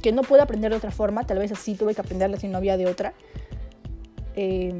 que 0.00 0.12
no 0.12 0.22
puedo 0.22 0.42
aprender 0.42 0.70
de 0.70 0.78
otra 0.78 0.90
forma, 0.90 1.26
tal 1.26 1.38
vez 1.38 1.52
así 1.52 1.74
tuve 1.74 1.94
que 1.94 2.00
aprenderlas 2.00 2.40
si 2.40 2.48
no 2.48 2.58
había 2.58 2.76
de 2.76 2.86
otra. 2.86 3.14
Eh, 4.42 4.72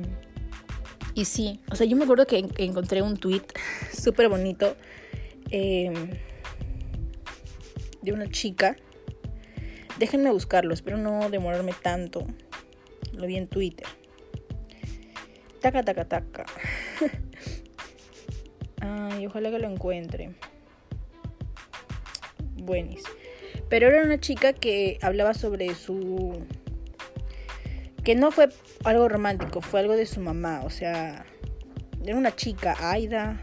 y 1.14 1.26
sí, 1.26 1.60
o 1.70 1.76
sea, 1.76 1.86
yo 1.86 1.94
me 1.94 2.04
acuerdo 2.04 2.26
que, 2.26 2.38
encontré 2.56 3.02
un 3.02 3.18
tweet 3.18 3.42
súper 3.92 4.30
bonito 4.30 4.74
eh, 5.50 5.92
de 8.00 8.12
una 8.12 8.30
chica. 8.30 8.76
Déjenme 9.98 10.30
buscarlo, 10.30 10.72
espero 10.72 10.96
no 10.96 11.28
demorarme 11.28 11.74
tanto. 11.82 12.26
Lo 13.12 13.26
vi 13.26 13.36
en 13.36 13.48
Twitter. 13.48 13.86
Taca, 15.60 15.82
taca, 15.82 16.08
taca. 16.08 16.46
Ay, 18.80 19.26
ojalá 19.26 19.50
que 19.50 19.58
lo 19.58 19.68
encuentre. 19.70 20.34
Buenis. 22.54 23.02
Pero 23.68 23.88
era 23.88 24.04
una 24.04 24.18
chica 24.18 24.54
que 24.54 24.98
hablaba 25.02 25.34
sobre 25.34 25.74
su 25.74 26.46
que 28.02 28.14
no 28.14 28.30
fue 28.30 28.48
algo 28.84 29.08
romántico, 29.08 29.60
fue 29.60 29.80
algo 29.80 29.96
de 29.96 30.06
su 30.06 30.20
mamá, 30.20 30.62
o 30.64 30.70
sea, 30.70 31.26
era 32.04 32.16
una 32.16 32.34
chica, 32.34 32.76
Aida. 32.80 33.40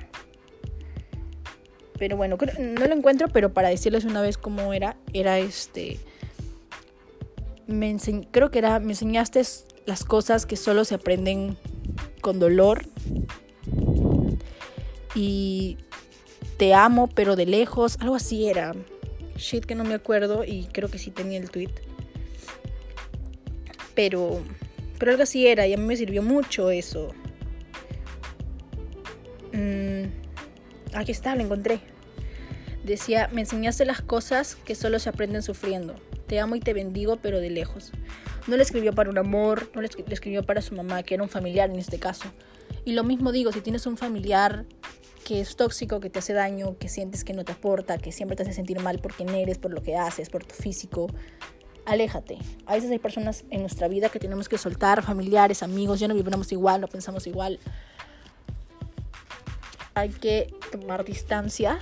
Pero 2.00 2.18
bueno, 2.18 2.38
no 2.60 2.86
lo 2.88 2.94
encuentro, 2.94 3.28
pero 3.30 3.54
para 3.54 3.70
decirles 3.70 4.06
una 4.06 4.22
vez 4.22 4.38
cómo 4.38 4.74
era, 4.74 4.98
era 5.14 5.40
este... 5.40 6.00
Me 7.66 7.98
creo 8.32 8.50
que 8.50 8.60
era, 8.60 8.80
me 8.80 8.94
enseñaste 8.94 9.42
las 9.86 10.06
cosas 10.06 10.46
que 10.46 10.56
solo 10.56 10.86
se 10.86 10.96
aprenden 10.96 11.58
con 12.22 12.40
dolor. 12.40 12.86
Y 15.16 15.78
te 16.58 16.74
amo, 16.74 17.08
pero 17.08 17.36
de 17.36 17.46
lejos, 17.46 17.98
algo 18.00 18.16
así 18.16 18.48
era. 18.48 18.74
Shit 19.36 19.66
que 19.66 19.76
no 19.76 19.84
me 19.84 19.96
acuerdo 19.96 20.44
y 20.46 20.66
creo 20.72 20.90
que 20.90 20.98
sí 20.98 21.12
tenía 21.12 21.40
el 21.40 21.50
tweet. 21.50 21.72
Pero, 23.96 24.42
pero 25.00 25.12
algo 25.12 25.24
así 25.24 25.48
era 25.48 25.68
y 25.68 25.74
a 25.74 25.78
mí 25.78 25.84
me 25.84 25.96
sirvió 25.96 26.22
mucho 26.22 26.70
eso. 26.70 27.14
Mm, 29.54 30.06
aquí 30.94 31.12
está, 31.12 31.36
lo 31.36 31.44
encontré. 31.44 31.80
Decía, 32.84 33.30
me 33.34 33.42
enseñaste 33.42 33.86
las 33.86 34.02
cosas 34.02 34.56
que 34.56 34.76
solo 34.76 35.00
se 35.00 35.10
aprenden 35.10 35.44
sufriendo. 35.44 35.96
Te 36.28 36.40
amo 36.40 36.56
y 36.56 36.60
te 36.60 36.74
bendigo, 36.74 37.18
pero 37.18 37.40
de 37.40 37.50
lejos. 37.50 37.92
No 38.48 38.56
le 38.56 38.64
escribió 38.64 38.94
para 38.94 39.10
un 39.10 39.18
amor, 39.18 39.70
no 39.76 39.82
le 39.82 39.90
escribió 40.10 40.44
para 40.44 40.62
su 40.62 40.74
mamá, 40.74 41.04
que 41.04 41.16
era 41.16 41.24
un 41.24 41.30
familiar 41.30 41.70
en 41.70 41.78
este 41.78 42.00
caso. 42.00 42.32
Y 42.86 42.94
lo 42.94 43.04
mismo 43.04 43.32
digo, 43.32 43.52
si 43.52 43.62
tienes 43.62 43.86
un 43.86 43.98
familiar 43.98 44.66
que 45.26 45.42
es 45.42 45.58
tóxico, 45.58 46.00
que 46.00 46.10
te 46.10 46.20
hace 46.20 46.32
daño, 46.32 46.78
que 46.78 46.88
sientes 46.88 47.26
que 47.26 47.34
no 47.34 47.44
te 47.44 47.52
aporta, 47.52 47.98
que 47.98 48.14
siempre 48.14 48.38
te 48.38 48.44
hace 48.44 48.54
sentir 48.54 48.80
mal 48.80 49.00
por 49.00 49.14
quien 49.14 49.28
eres, 49.30 49.58
por 49.58 49.74
lo 49.74 49.84
que 49.84 49.98
haces, 49.98 50.30
por 50.30 50.46
tu 50.46 50.56
físico, 50.56 51.08
aléjate. 51.88 52.38
A 52.66 52.76
veces 52.76 52.92
hay 52.92 53.00
personas 53.00 53.46
en 53.50 53.62
nuestra 53.62 53.88
vida 53.88 54.10
que 54.10 54.20
tenemos 54.20 54.50
que 54.50 54.58
soltar, 54.58 55.02
familiares, 55.02 55.64
amigos, 55.64 56.00
ya 56.00 56.08
no 56.08 56.14
vivimos 56.14 56.52
igual, 56.52 56.82
no 56.82 56.88
pensamos 56.88 57.26
igual. 57.28 57.60
Hay 59.96 60.10
que 60.10 60.54
tomar 60.72 61.06
distancia 61.06 61.80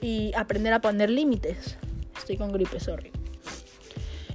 y 0.00 0.32
aprender 0.34 0.72
a 0.72 0.80
poner 0.80 1.10
límites. 1.10 1.76
Estoy 2.18 2.36
con 2.36 2.52
gripe, 2.52 2.80
sorry. 2.80 3.12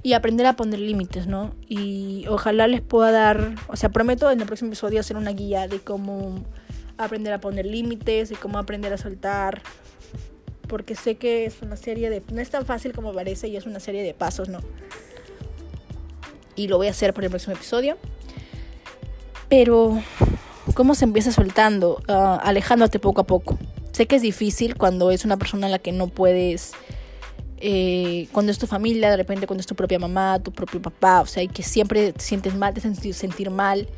Y 0.02 0.14
aprender 0.14 0.46
a 0.46 0.56
poner 0.56 0.80
límites, 0.80 1.26
¿no? 1.26 1.54
Y 1.68 2.24
ojalá 2.28 2.66
les 2.66 2.80
pueda 2.80 3.12
dar, 3.12 3.54
o 3.68 3.76
sea, 3.76 3.90
prometo 3.90 4.30
en 4.30 4.40
el 4.40 4.46
próximo 4.46 4.68
episodio 4.68 4.98
hacer 4.98 5.16
una 5.16 5.30
guía 5.30 5.68
de 5.68 5.78
cómo 5.78 6.42
aprender 6.96 7.32
a 7.34 7.40
poner 7.40 7.66
límites, 7.66 8.30
y 8.30 8.34
cómo 8.34 8.58
aprender 8.58 8.92
a 8.92 8.96
soltar. 8.96 9.62
Porque 10.68 10.94
sé 10.94 11.16
que 11.16 11.44
es 11.44 11.60
una 11.60 11.76
serie 11.76 12.08
de... 12.08 12.22
No 12.32 12.40
es 12.40 12.48
tan 12.48 12.64
fácil 12.64 12.92
como 12.94 13.12
parece 13.12 13.48
y 13.48 13.56
es 13.56 13.66
una 13.66 13.78
serie 13.78 14.02
de 14.02 14.14
pasos, 14.14 14.48
¿no? 14.48 14.60
Y 16.62 16.68
lo 16.68 16.76
voy 16.76 16.86
a 16.86 16.90
hacer 16.90 17.12
para 17.12 17.26
el 17.26 17.30
próximo 17.30 17.56
episodio. 17.56 17.98
Pero, 19.48 20.00
¿cómo 20.74 20.94
se 20.94 21.04
empieza 21.04 21.32
soltando? 21.32 22.00
Uh, 22.08 22.38
alejándote 22.40 23.00
poco 23.00 23.22
a 23.22 23.24
poco. 23.24 23.58
Sé 23.90 24.06
que 24.06 24.14
es 24.14 24.22
difícil 24.22 24.76
cuando 24.76 25.10
es 25.10 25.24
una 25.24 25.36
persona 25.36 25.66
a 25.66 25.70
la 25.70 25.80
que 25.80 25.90
no 25.90 26.06
puedes... 26.06 26.72
Eh, 27.58 28.28
cuando 28.32 28.52
es 28.52 28.58
tu 28.58 28.68
familia, 28.68 29.10
de 29.10 29.16
repente 29.16 29.46
cuando 29.48 29.60
es 29.60 29.66
tu 29.66 29.74
propia 29.74 29.98
mamá, 29.98 30.38
tu 30.38 30.52
propio 30.52 30.80
papá, 30.80 31.20
o 31.20 31.26
sea, 31.26 31.42
y 31.42 31.48
que 31.48 31.62
siempre 31.62 32.12
te 32.12 32.20
sientes 32.20 32.54
mal, 32.54 32.74
te 32.74 32.80
sentir, 32.80 33.14
sentir 33.14 33.50
mal. 33.50 33.88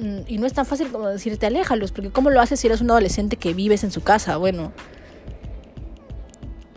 Mm, 0.00 0.20
y 0.26 0.38
no 0.38 0.46
es 0.46 0.54
tan 0.54 0.64
fácil 0.64 0.90
como 0.90 1.08
decirte 1.08 1.46
aléjalos, 1.46 1.92
porque 1.92 2.10
¿cómo 2.10 2.30
lo 2.30 2.40
haces 2.40 2.60
si 2.60 2.66
eres 2.66 2.80
un 2.80 2.90
adolescente 2.90 3.36
que 3.36 3.52
vives 3.52 3.84
en 3.84 3.90
su 3.90 4.02
casa? 4.02 4.38
Bueno, 4.38 4.72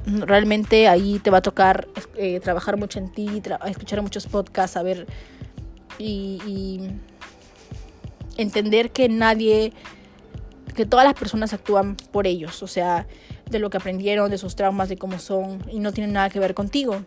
realmente 0.05 0.87
ahí 0.87 1.19
te 1.19 1.29
va 1.29 1.39
a 1.39 1.41
tocar 1.41 1.87
eh, 2.15 2.39
trabajar 2.39 2.77
mucho 2.77 2.99
en 2.99 3.11
ti, 3.11 3.41
escuchar 3.67 4.01
muchos 4.01 4.27
podcasts, 4.27 4.77
a 4.77 4.83
ver 4.83 5.07
y, 5.97 6.41
y, 6.45 6.89
entender 8.37 8.91
que 8.91 9.07
nadie, 9.09 9.73
que 10.75 10.85
todas 10.85 11.05
las 11.05 11.15
personas 11.15 11.53
actúan 11.53 11.95
por 12.11 12.27
ellos, 12.27 12.61
o 12.63 12.67
sea, 12.67 13.07
de 13.49 13.59
lo 13.59 13.69
que 13.69 13.77
aprendieron, 13.77 14.29
de 14.29 14.37
sus 14.37 14.55
traumas, 14.55 14.89
de 14.89 14.97
cómo 14.97 15.19
son, 15.19 15.63
y 15.71 15.79
no 15.79 15.91
tienen 15.93 16.13
nada 16.13 16.29
que 16.29 16.39
ver 16.39 16.53
contigo 16.53 17.01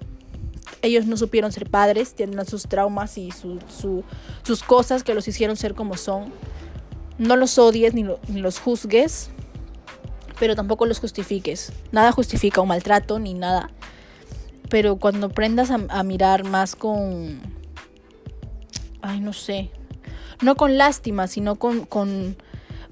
ellos 0.83 1.07
no 1.07 1.17
supieron 1.17 1.53
ser 1.53 1.69
padres, 1.69 2.15
tienen 2.15 2.45
sus 2.47 2.65
traumas 2.65 3.19
y 3.19 3.31
sus 3.33 4.63
cosas 4.63 5.03
que 5.03 5.15
los 5.15 5.27
hicieron 5.29 5.57
ser 5.57 5.75
como 5.75 5.97
son. 5.97 6.33
No 7.19 7.37
los 7.37 7.59
odies 7.59 7.95
ni, 7.95 8.05
los 8.05 8.59
juzgues, 8.61 9.31
pero 10.39 10.55
tampoco 10.55 10.87
los 10.87 11.01
justifiques. 11.01 11.73
Nada 11.93 12.13
justifica 12.13 12.61
un 12.61 12.69
maltrato 12.69 13.19
ni 13.19 13.35
nada. 13.35 13.71
Pero 14.69 14.97
cuando 14.97 15.29
aprendas 15.29 15.71
a, 15.71 16.03
mirar 16.03 16.45
más 16.45 16.77
con... 16.77 17.41
Ay, 19.01 19.21
no 19.21 19.33
sé. 19.33 19.71
No 20.43 20.57
con 20.57 20.77
lástima, 20.77 21.27
sino 21.27 21.57
con, 21.57 21.87
con 21.87 22.37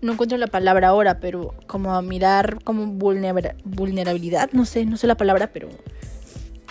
no 0.00 0.12
encuentro 0.12 0.38
la 0.38 0.46
palabra 0.46 0.88
ahora, 0.88 1.20
pero 1.20 1.54
como 1.66 1.94
a 1.94 2.02
mirar 2.02 2.62
como 2.64 2.86
vulnerabilidad, 2.86 4.50
no 4.52 4.64
sé, 4.64 4.84
no 4.84 4.96
sé 4.96 5.06
la 5.06 5.16
palabra, 5.16 5.48
pero 5.52 5.68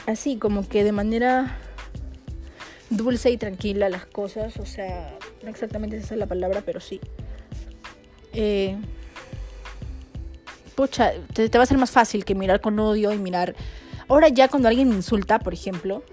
así, 0.06 0.38
como 0.38 0.68
que 0.68 0.84
de 0.84 0.92
manera 0.92 1.58
dulce 2.90 3.32
y 3.32 3.38
tranquila 3.38 3.90
las 3.90 4.06
cosas, 4.06 4.58
o 4.58 4.66
sea, 4.66 5.18
no 5.44 5.50
exactamente 5.50 5.98
esa 5.98 6.14
es 6.14 6.20
la 6.20 6.28
palabra, 6.28 6.62
pero 6.66 6.80
sí. 6.80 7.00
Eh, 8.34 8.78
pucha, 10.76 11.14
te, 11.34 11.50
va 11.58 11.64
a 11.64 11.68
ser 11.68 11.78
más 11.78 11.92
fácil 11.92 12.26
que 12.26 12.36
mirar 12.36 12.62
con 12.62 12.80
odio 12.80 13.14
y 13.14 13.18
mirar... 13.18 13.56
Ahora 14.08 14.30
ya 14.30 14.48
cuando 14.48 14.70
alguien 14.70 14.90
me 14.90 14.96
insulta, 14.96 15.40
por 15.40 15.54
ejemplo, 15.54 16.04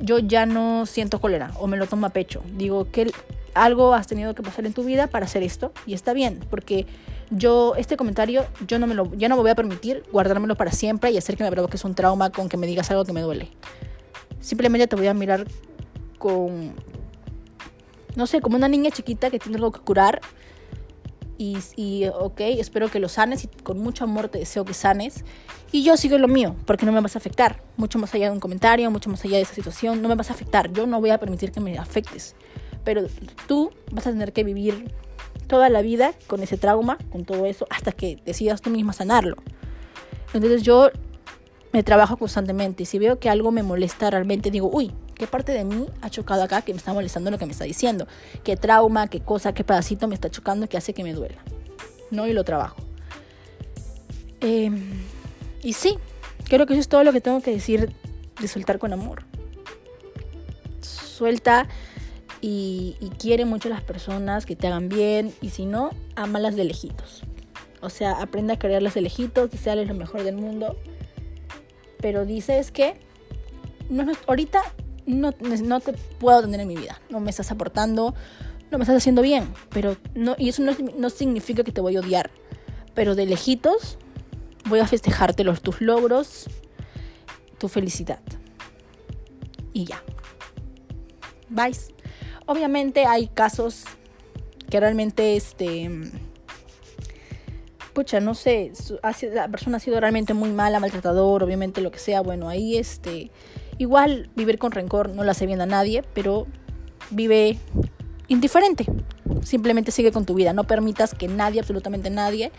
yo 0.00 0.18
ya 0.18 0.46
no 0.46 0.86
siento 0.86 1.20
cólera 1.20 1.50
o 1.58 1.66
me 1.66 1.76
lo 1.76 1.86
tomo 1.86 2.06
a 2.06 2.10
pecho. 2.10 2.42
Digo 2.56 2.90
que 2.90 3.10
algo 3.54 3.94
has 3.94 4.06
tenido 4.06 4.34
que 4.34 4.42
pasar 4.42 4.66
en 4.66 4.72
tu 4.72 4.84
vida 4.84 5.08
para 5.08 5.26
hacer 5.26 5.42
esto 5.42 5.72
y 5.84 5.94
está 5.94 6.12
bien, 6.12 6.38
porque 6.48 6.86
yo 7.30 7.74
este 7.76 7.96
comentario 7.96 8.46
yo 8.66 8.78
no 8.78 8.86
me 8.86 8.94
lo 8.94 9.12
ya 9.14 9.28
no 9.28 9.36
me 9.36 9.42
voy 9.42 9.50
a 9.50 9.54
permitir 9.56 10.04
guardármelo 10.12 10.56
para 10.56 10.70
siempre 10.70 11.10
y 11.10 11.18
hacer 11.18 11.36
que 11.36 11.44
me 11.44 11.50
provoques 11.50 11.84
un 11.84 11.94
trauma 11.94 12.30
con 12.30 12.48
que 12.48 12.56
me 12.56 12.68
digas 12.68 12.90
algo 12.92 13.04
que 13.04 13.12
me 13.12 13.20
duele. 13.20 13.48
Simplemente 14.40 14.86
te 14.86 14.94
voy 14.94 15.08
a 15.08 15.14
mirar 15.14 15.46
con 16.18 16.74
no 18.16 18.26
sé, 18.26 18.40
como 18.40 18.56
una 18.56 18.68
niña 18.68 18.90
chiquita 18.90 19.30
que 19.30 19.38
tiene 19.38 19.56
algo 19.56 19.72
que 19.72 19.80
curar 19.80 20.20
y, 21.42 22.06
ok, 22.06 22.40
espero 22.40 22.90
que 22.90 23.00
lo 23.00 23.08
sanes 23.08 23.44
y 23.44 23.48
con 23.48 23.78
mucho 23.78 24.04
amor 24.04 24.28
te 24.28 24.38
deseo 24.38 24.66
que 24.66 24.74
sanes. 24.74 25.24
Y 25.72 25.82
yo 25.82 25.96
sigo 25.96 26.18
lo 26.18 26.28
mío, 26.28 26.54
porque 26.66 26.84
no 26.84 26.92
me 26.92 27.00
vas 27.00 27.16
a 27.16 27.18
afectar. 27.18 27.62
Mucho 27.78 27.98
más 27.98 28.14
allá 28.14 28.26
de 28.26 28.32
un 28.32 28.40
comentario, 28.40 28.90
mucho 28.90 29.08
más 29.08 29.24
allá 29.24 29.36
de 29.36 29.44
esa 29.44 29.54
situación, 29.54 30.02
no 30.02 30.08
me 30.08 30.16
vas 30.16 30.28
a 30.28 30.34
afectar. 30.34 30.70
Yo 30.70 30.86
no 30.86 31.00
voy 31.00 31.08
a 31.08 31.18
permitir 31.18 31.50
que 31.50 31.60
me 31.60 31.78
afectes. 31.78 32.36
Pero 32.84 33.06
tú 33.46 33.70
vas 33.90 34.06
a 34.06 34.10
tener 34.10 34.34
que 34.34 34.44
vivir 34.44 34.92
toda 35.46 35.70
la 35.70 35.80
vida 35.80 36.12
con 36.26 36.42
ese 36.42 36.58
trauma, 36.58 36.98
con 37.10 37.24
todo 37.24 37.46
eso, 37.46 37.66
hasta 37.70 37.92
que 37.92 38.20
decidas 38.26 38.60
tú 38.60 38.68
misma 38.68 38.92
sanarlo. 38.92 39.36
Entonces 40.34 40.62
yo 40.62 40.90
me 41.72 41.82
trabajo 41.82 42.18
constantemente 42.18 42.84
si 42.84 42.98
veo 42.98 43.18
que 43.18 43.30
algo 43.30 43.50
me 43.50 43.62
molesta 43.62 44.10
realmente 44.10 44.50
digo, 44.50 44.68
uy, 44.70 44.92
¿qué 45.20 45.26
parte 45.26 45.52
de 45.52 45.64
mí 45.66 45.86
ha 46.00 46.08
chocado 46.08 46.42
acá 46.42 46.62
que 46.62 46.72
me 46.72 46.78
está 46.78 46.94
molestando 46.94 47.30
lo 47.30 47.36
que 47.36 47.44
me 47.44 47.52
está 47.52 47.64
diciendo? 47.64 48.08
¿Qué 48.42 48.56
trauma, 48.56 49.06
qué 49.08 49.20
cosa, 49.20 49.52
qué 49.52 49.64
pedacito 49.64 50.08
me 50.08 50.14
está 50.14 50.30
chocando 50.30 50.66
que 50.66 50.78
hace 50.78 50.94
que 50.94 51.04
me 51.04 51.12
duela? 51.12 51.36
¿No? 52.10 52.26
Y 52.26 52.32
lo 52.32 52.42
trabajo. 52.42 52.76
Em, 54.40 55.02
y 55.62 55.74
sí, 55.74 55.98
creo 56.48 56.64
que 56.64 56.72
eso 56.72 56.80
es 56.80 56.88
todo 56.88 57.04
lo 57.04 57.12
que 57.12 57.20
tengo 57.20 57.42
que 57.42 57.50
decir 57.50 57.92
de 58.40 58.48
soltar 58.48 58.78
con 58.78 58.94
amor. 58.94 59.24
Suelta 60.80 61.68
y, 62.40 62.96
quiere 63.18 63.44
mucho 63.44 63.68
a 63.68 63.72
las 63.72 63.82
personas 63.82 64.46
que 64.46 64.56
te 64.56 64.68
hagan 64.68 64.88
bien 64.88 65.34
y 65.42 65.50
si 65.50 65.66
no, 65.66 65.90
amalas 66.16 66.56
de 66.56 66.64
lejitos. 66.64 67.24
O 67.82 67.90
sea, 67.90 68.12
aprende 68.12 68.54
a 68.54 68.58
quererlas 68.58 68.94
de 68.94 69.02
lejitos, 69.02 69.50
desearles 69.50 69.86
lo 69.86 69.94
mejor 69.94 70.22
del 70.22 70.36
mundo. 70.36 70.78
Pero 72.00 72.24
dices 72.24 72.72
que 72.72 72.94
no, 73.90 74.10
ahorita 74.26 74.62
no, 75.10 75.34
no 75.40 75.80
te 75.80 75.92
puedo 75.92 76.42
tener 76.42 76.60
en 76.60 76.68
mi 76.68 76.76
vida, 76.76 77.00
no 77.10 77.20
me 77.20 77.30
estás 77.30 77.50
aportando, 77.50 78.14
no 78.70 78.78
me 78.78 78.84
estás 78.84 78.96
haciendo 78.96 79.22
bien, 79.22 79.52
pero 79.70 79.96
no, 80.14 80.36
y 80.38 80.48
eso 80.48 80.62
no, 80.62 80.72
no 80.96 81.10
significa 81.10 81.64
que 81.64 81.72
te 81.72 81.80
voy 81.80 81.96
a 81.96 82.00
odiar, 82.00 82.30
pero 82.94 83.14
de 83.14 83.26
lejitos 83.26 83.98
voy 84.68 84.80
a 84.80 84.86
festejarte 84.86 85.44
los, 85.44 85.60
tus 85.60 85.80
logros, 85.80 86.46
tu 87.58 87.68
felicidad. 87.68 88.20
Y 89.72 89.84
ya. 89.84 90.02
Bye. 91.48 91.76
Obviamente 92.46 93.06
hay 93.06 93.28
casos 93.28 93.84
que 94.68 94.80
realmente, 94.80 95.36
este, 95.36 95.90
pucha, 97.92 98.20
no 98.20 98.34
sé, 98.34 98.72
la 99.32 99.48
persona 99.48 99.76
ha 99.76 99.80
sido 99.80 100.00
realmente 100.00 100.34
muy 100.34 100.50
mala, 100.50 100.80
maltratador, 100.80 101.42
obviamente 101.42 101.80
lo 101.80 101.90
que 101.90 101.98
sea, 101.98 102.22
bueno, 102.22 102.48
ahí, 102.48 102.76
este, 102.76 103.30
igual 103.80 104.28
vivir 104.36 104.58
con 104.58 104.72
rencor 104.72 105.08
no 105.08 105.24
le 105.24 105.30
hace 105.30 105.46
bien 105.46 105.62
a 105.62 105.66
nadie, 105.66 106.04
pero 106.12 106.46
vive 107.10 107.58
indiferente. 108.28 108.84
Simplemente 109.42 109.90
sigue 109.90 110.12
con 110.12 110.26
tu 110.26 110.34
vida, 110.34 110.52
no 110.52 110.64
permitas 110.64 111.14
que 111.14 111.28
nadie, 111.28 111.60
absolutamente 111.60 112.10
nadie, 112.10 112.52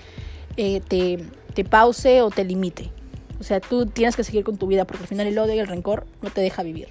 eh, 0.57 0.81
te, 0.81 1.23
te 1.53 1.63
pause 1.63 2.21
o 2.21 2.31
te 2.31 2.43
limite. 2.43 2.91
O 3.39 3.43
sea, 3.43 3.59
tú 3.59 3.85
tienes 3.85 4.15
que 4.15 4.23
seguir 4.23 4.43
con 4.43 4.57
tu 4.57 4.65
vida 4.65 4.85
porque 4.85 5.03
al 5.03 5.07
final 5.07 5.27
el 5.27 5.37
odio 5.37 5.53
y 5.53 5.59
el 5.59 5.67
rencor 5.67 6.07
no 6.23 6.31
te 6.31 6.41
deja 6.41 6.63
vivir. 6.63 6.87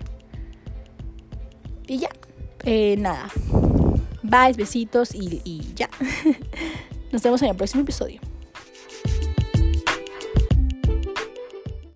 Y 1.89 1.99
ya. 1.99 2.11
Eh, 2.63 2.97
nada. 2.99 3.29
Bye, 4.23 4.53
besitos 4.57 5.13
y, 5.13 5.43
y 5.45 5.75
ya. 5.75 5.91
Nos 7.11 7.21
vemos 7.23 7.43
en 7.43 7.49
el 7.49 7.57
próximo 7.57 7.83
episodio. 7.83 8.21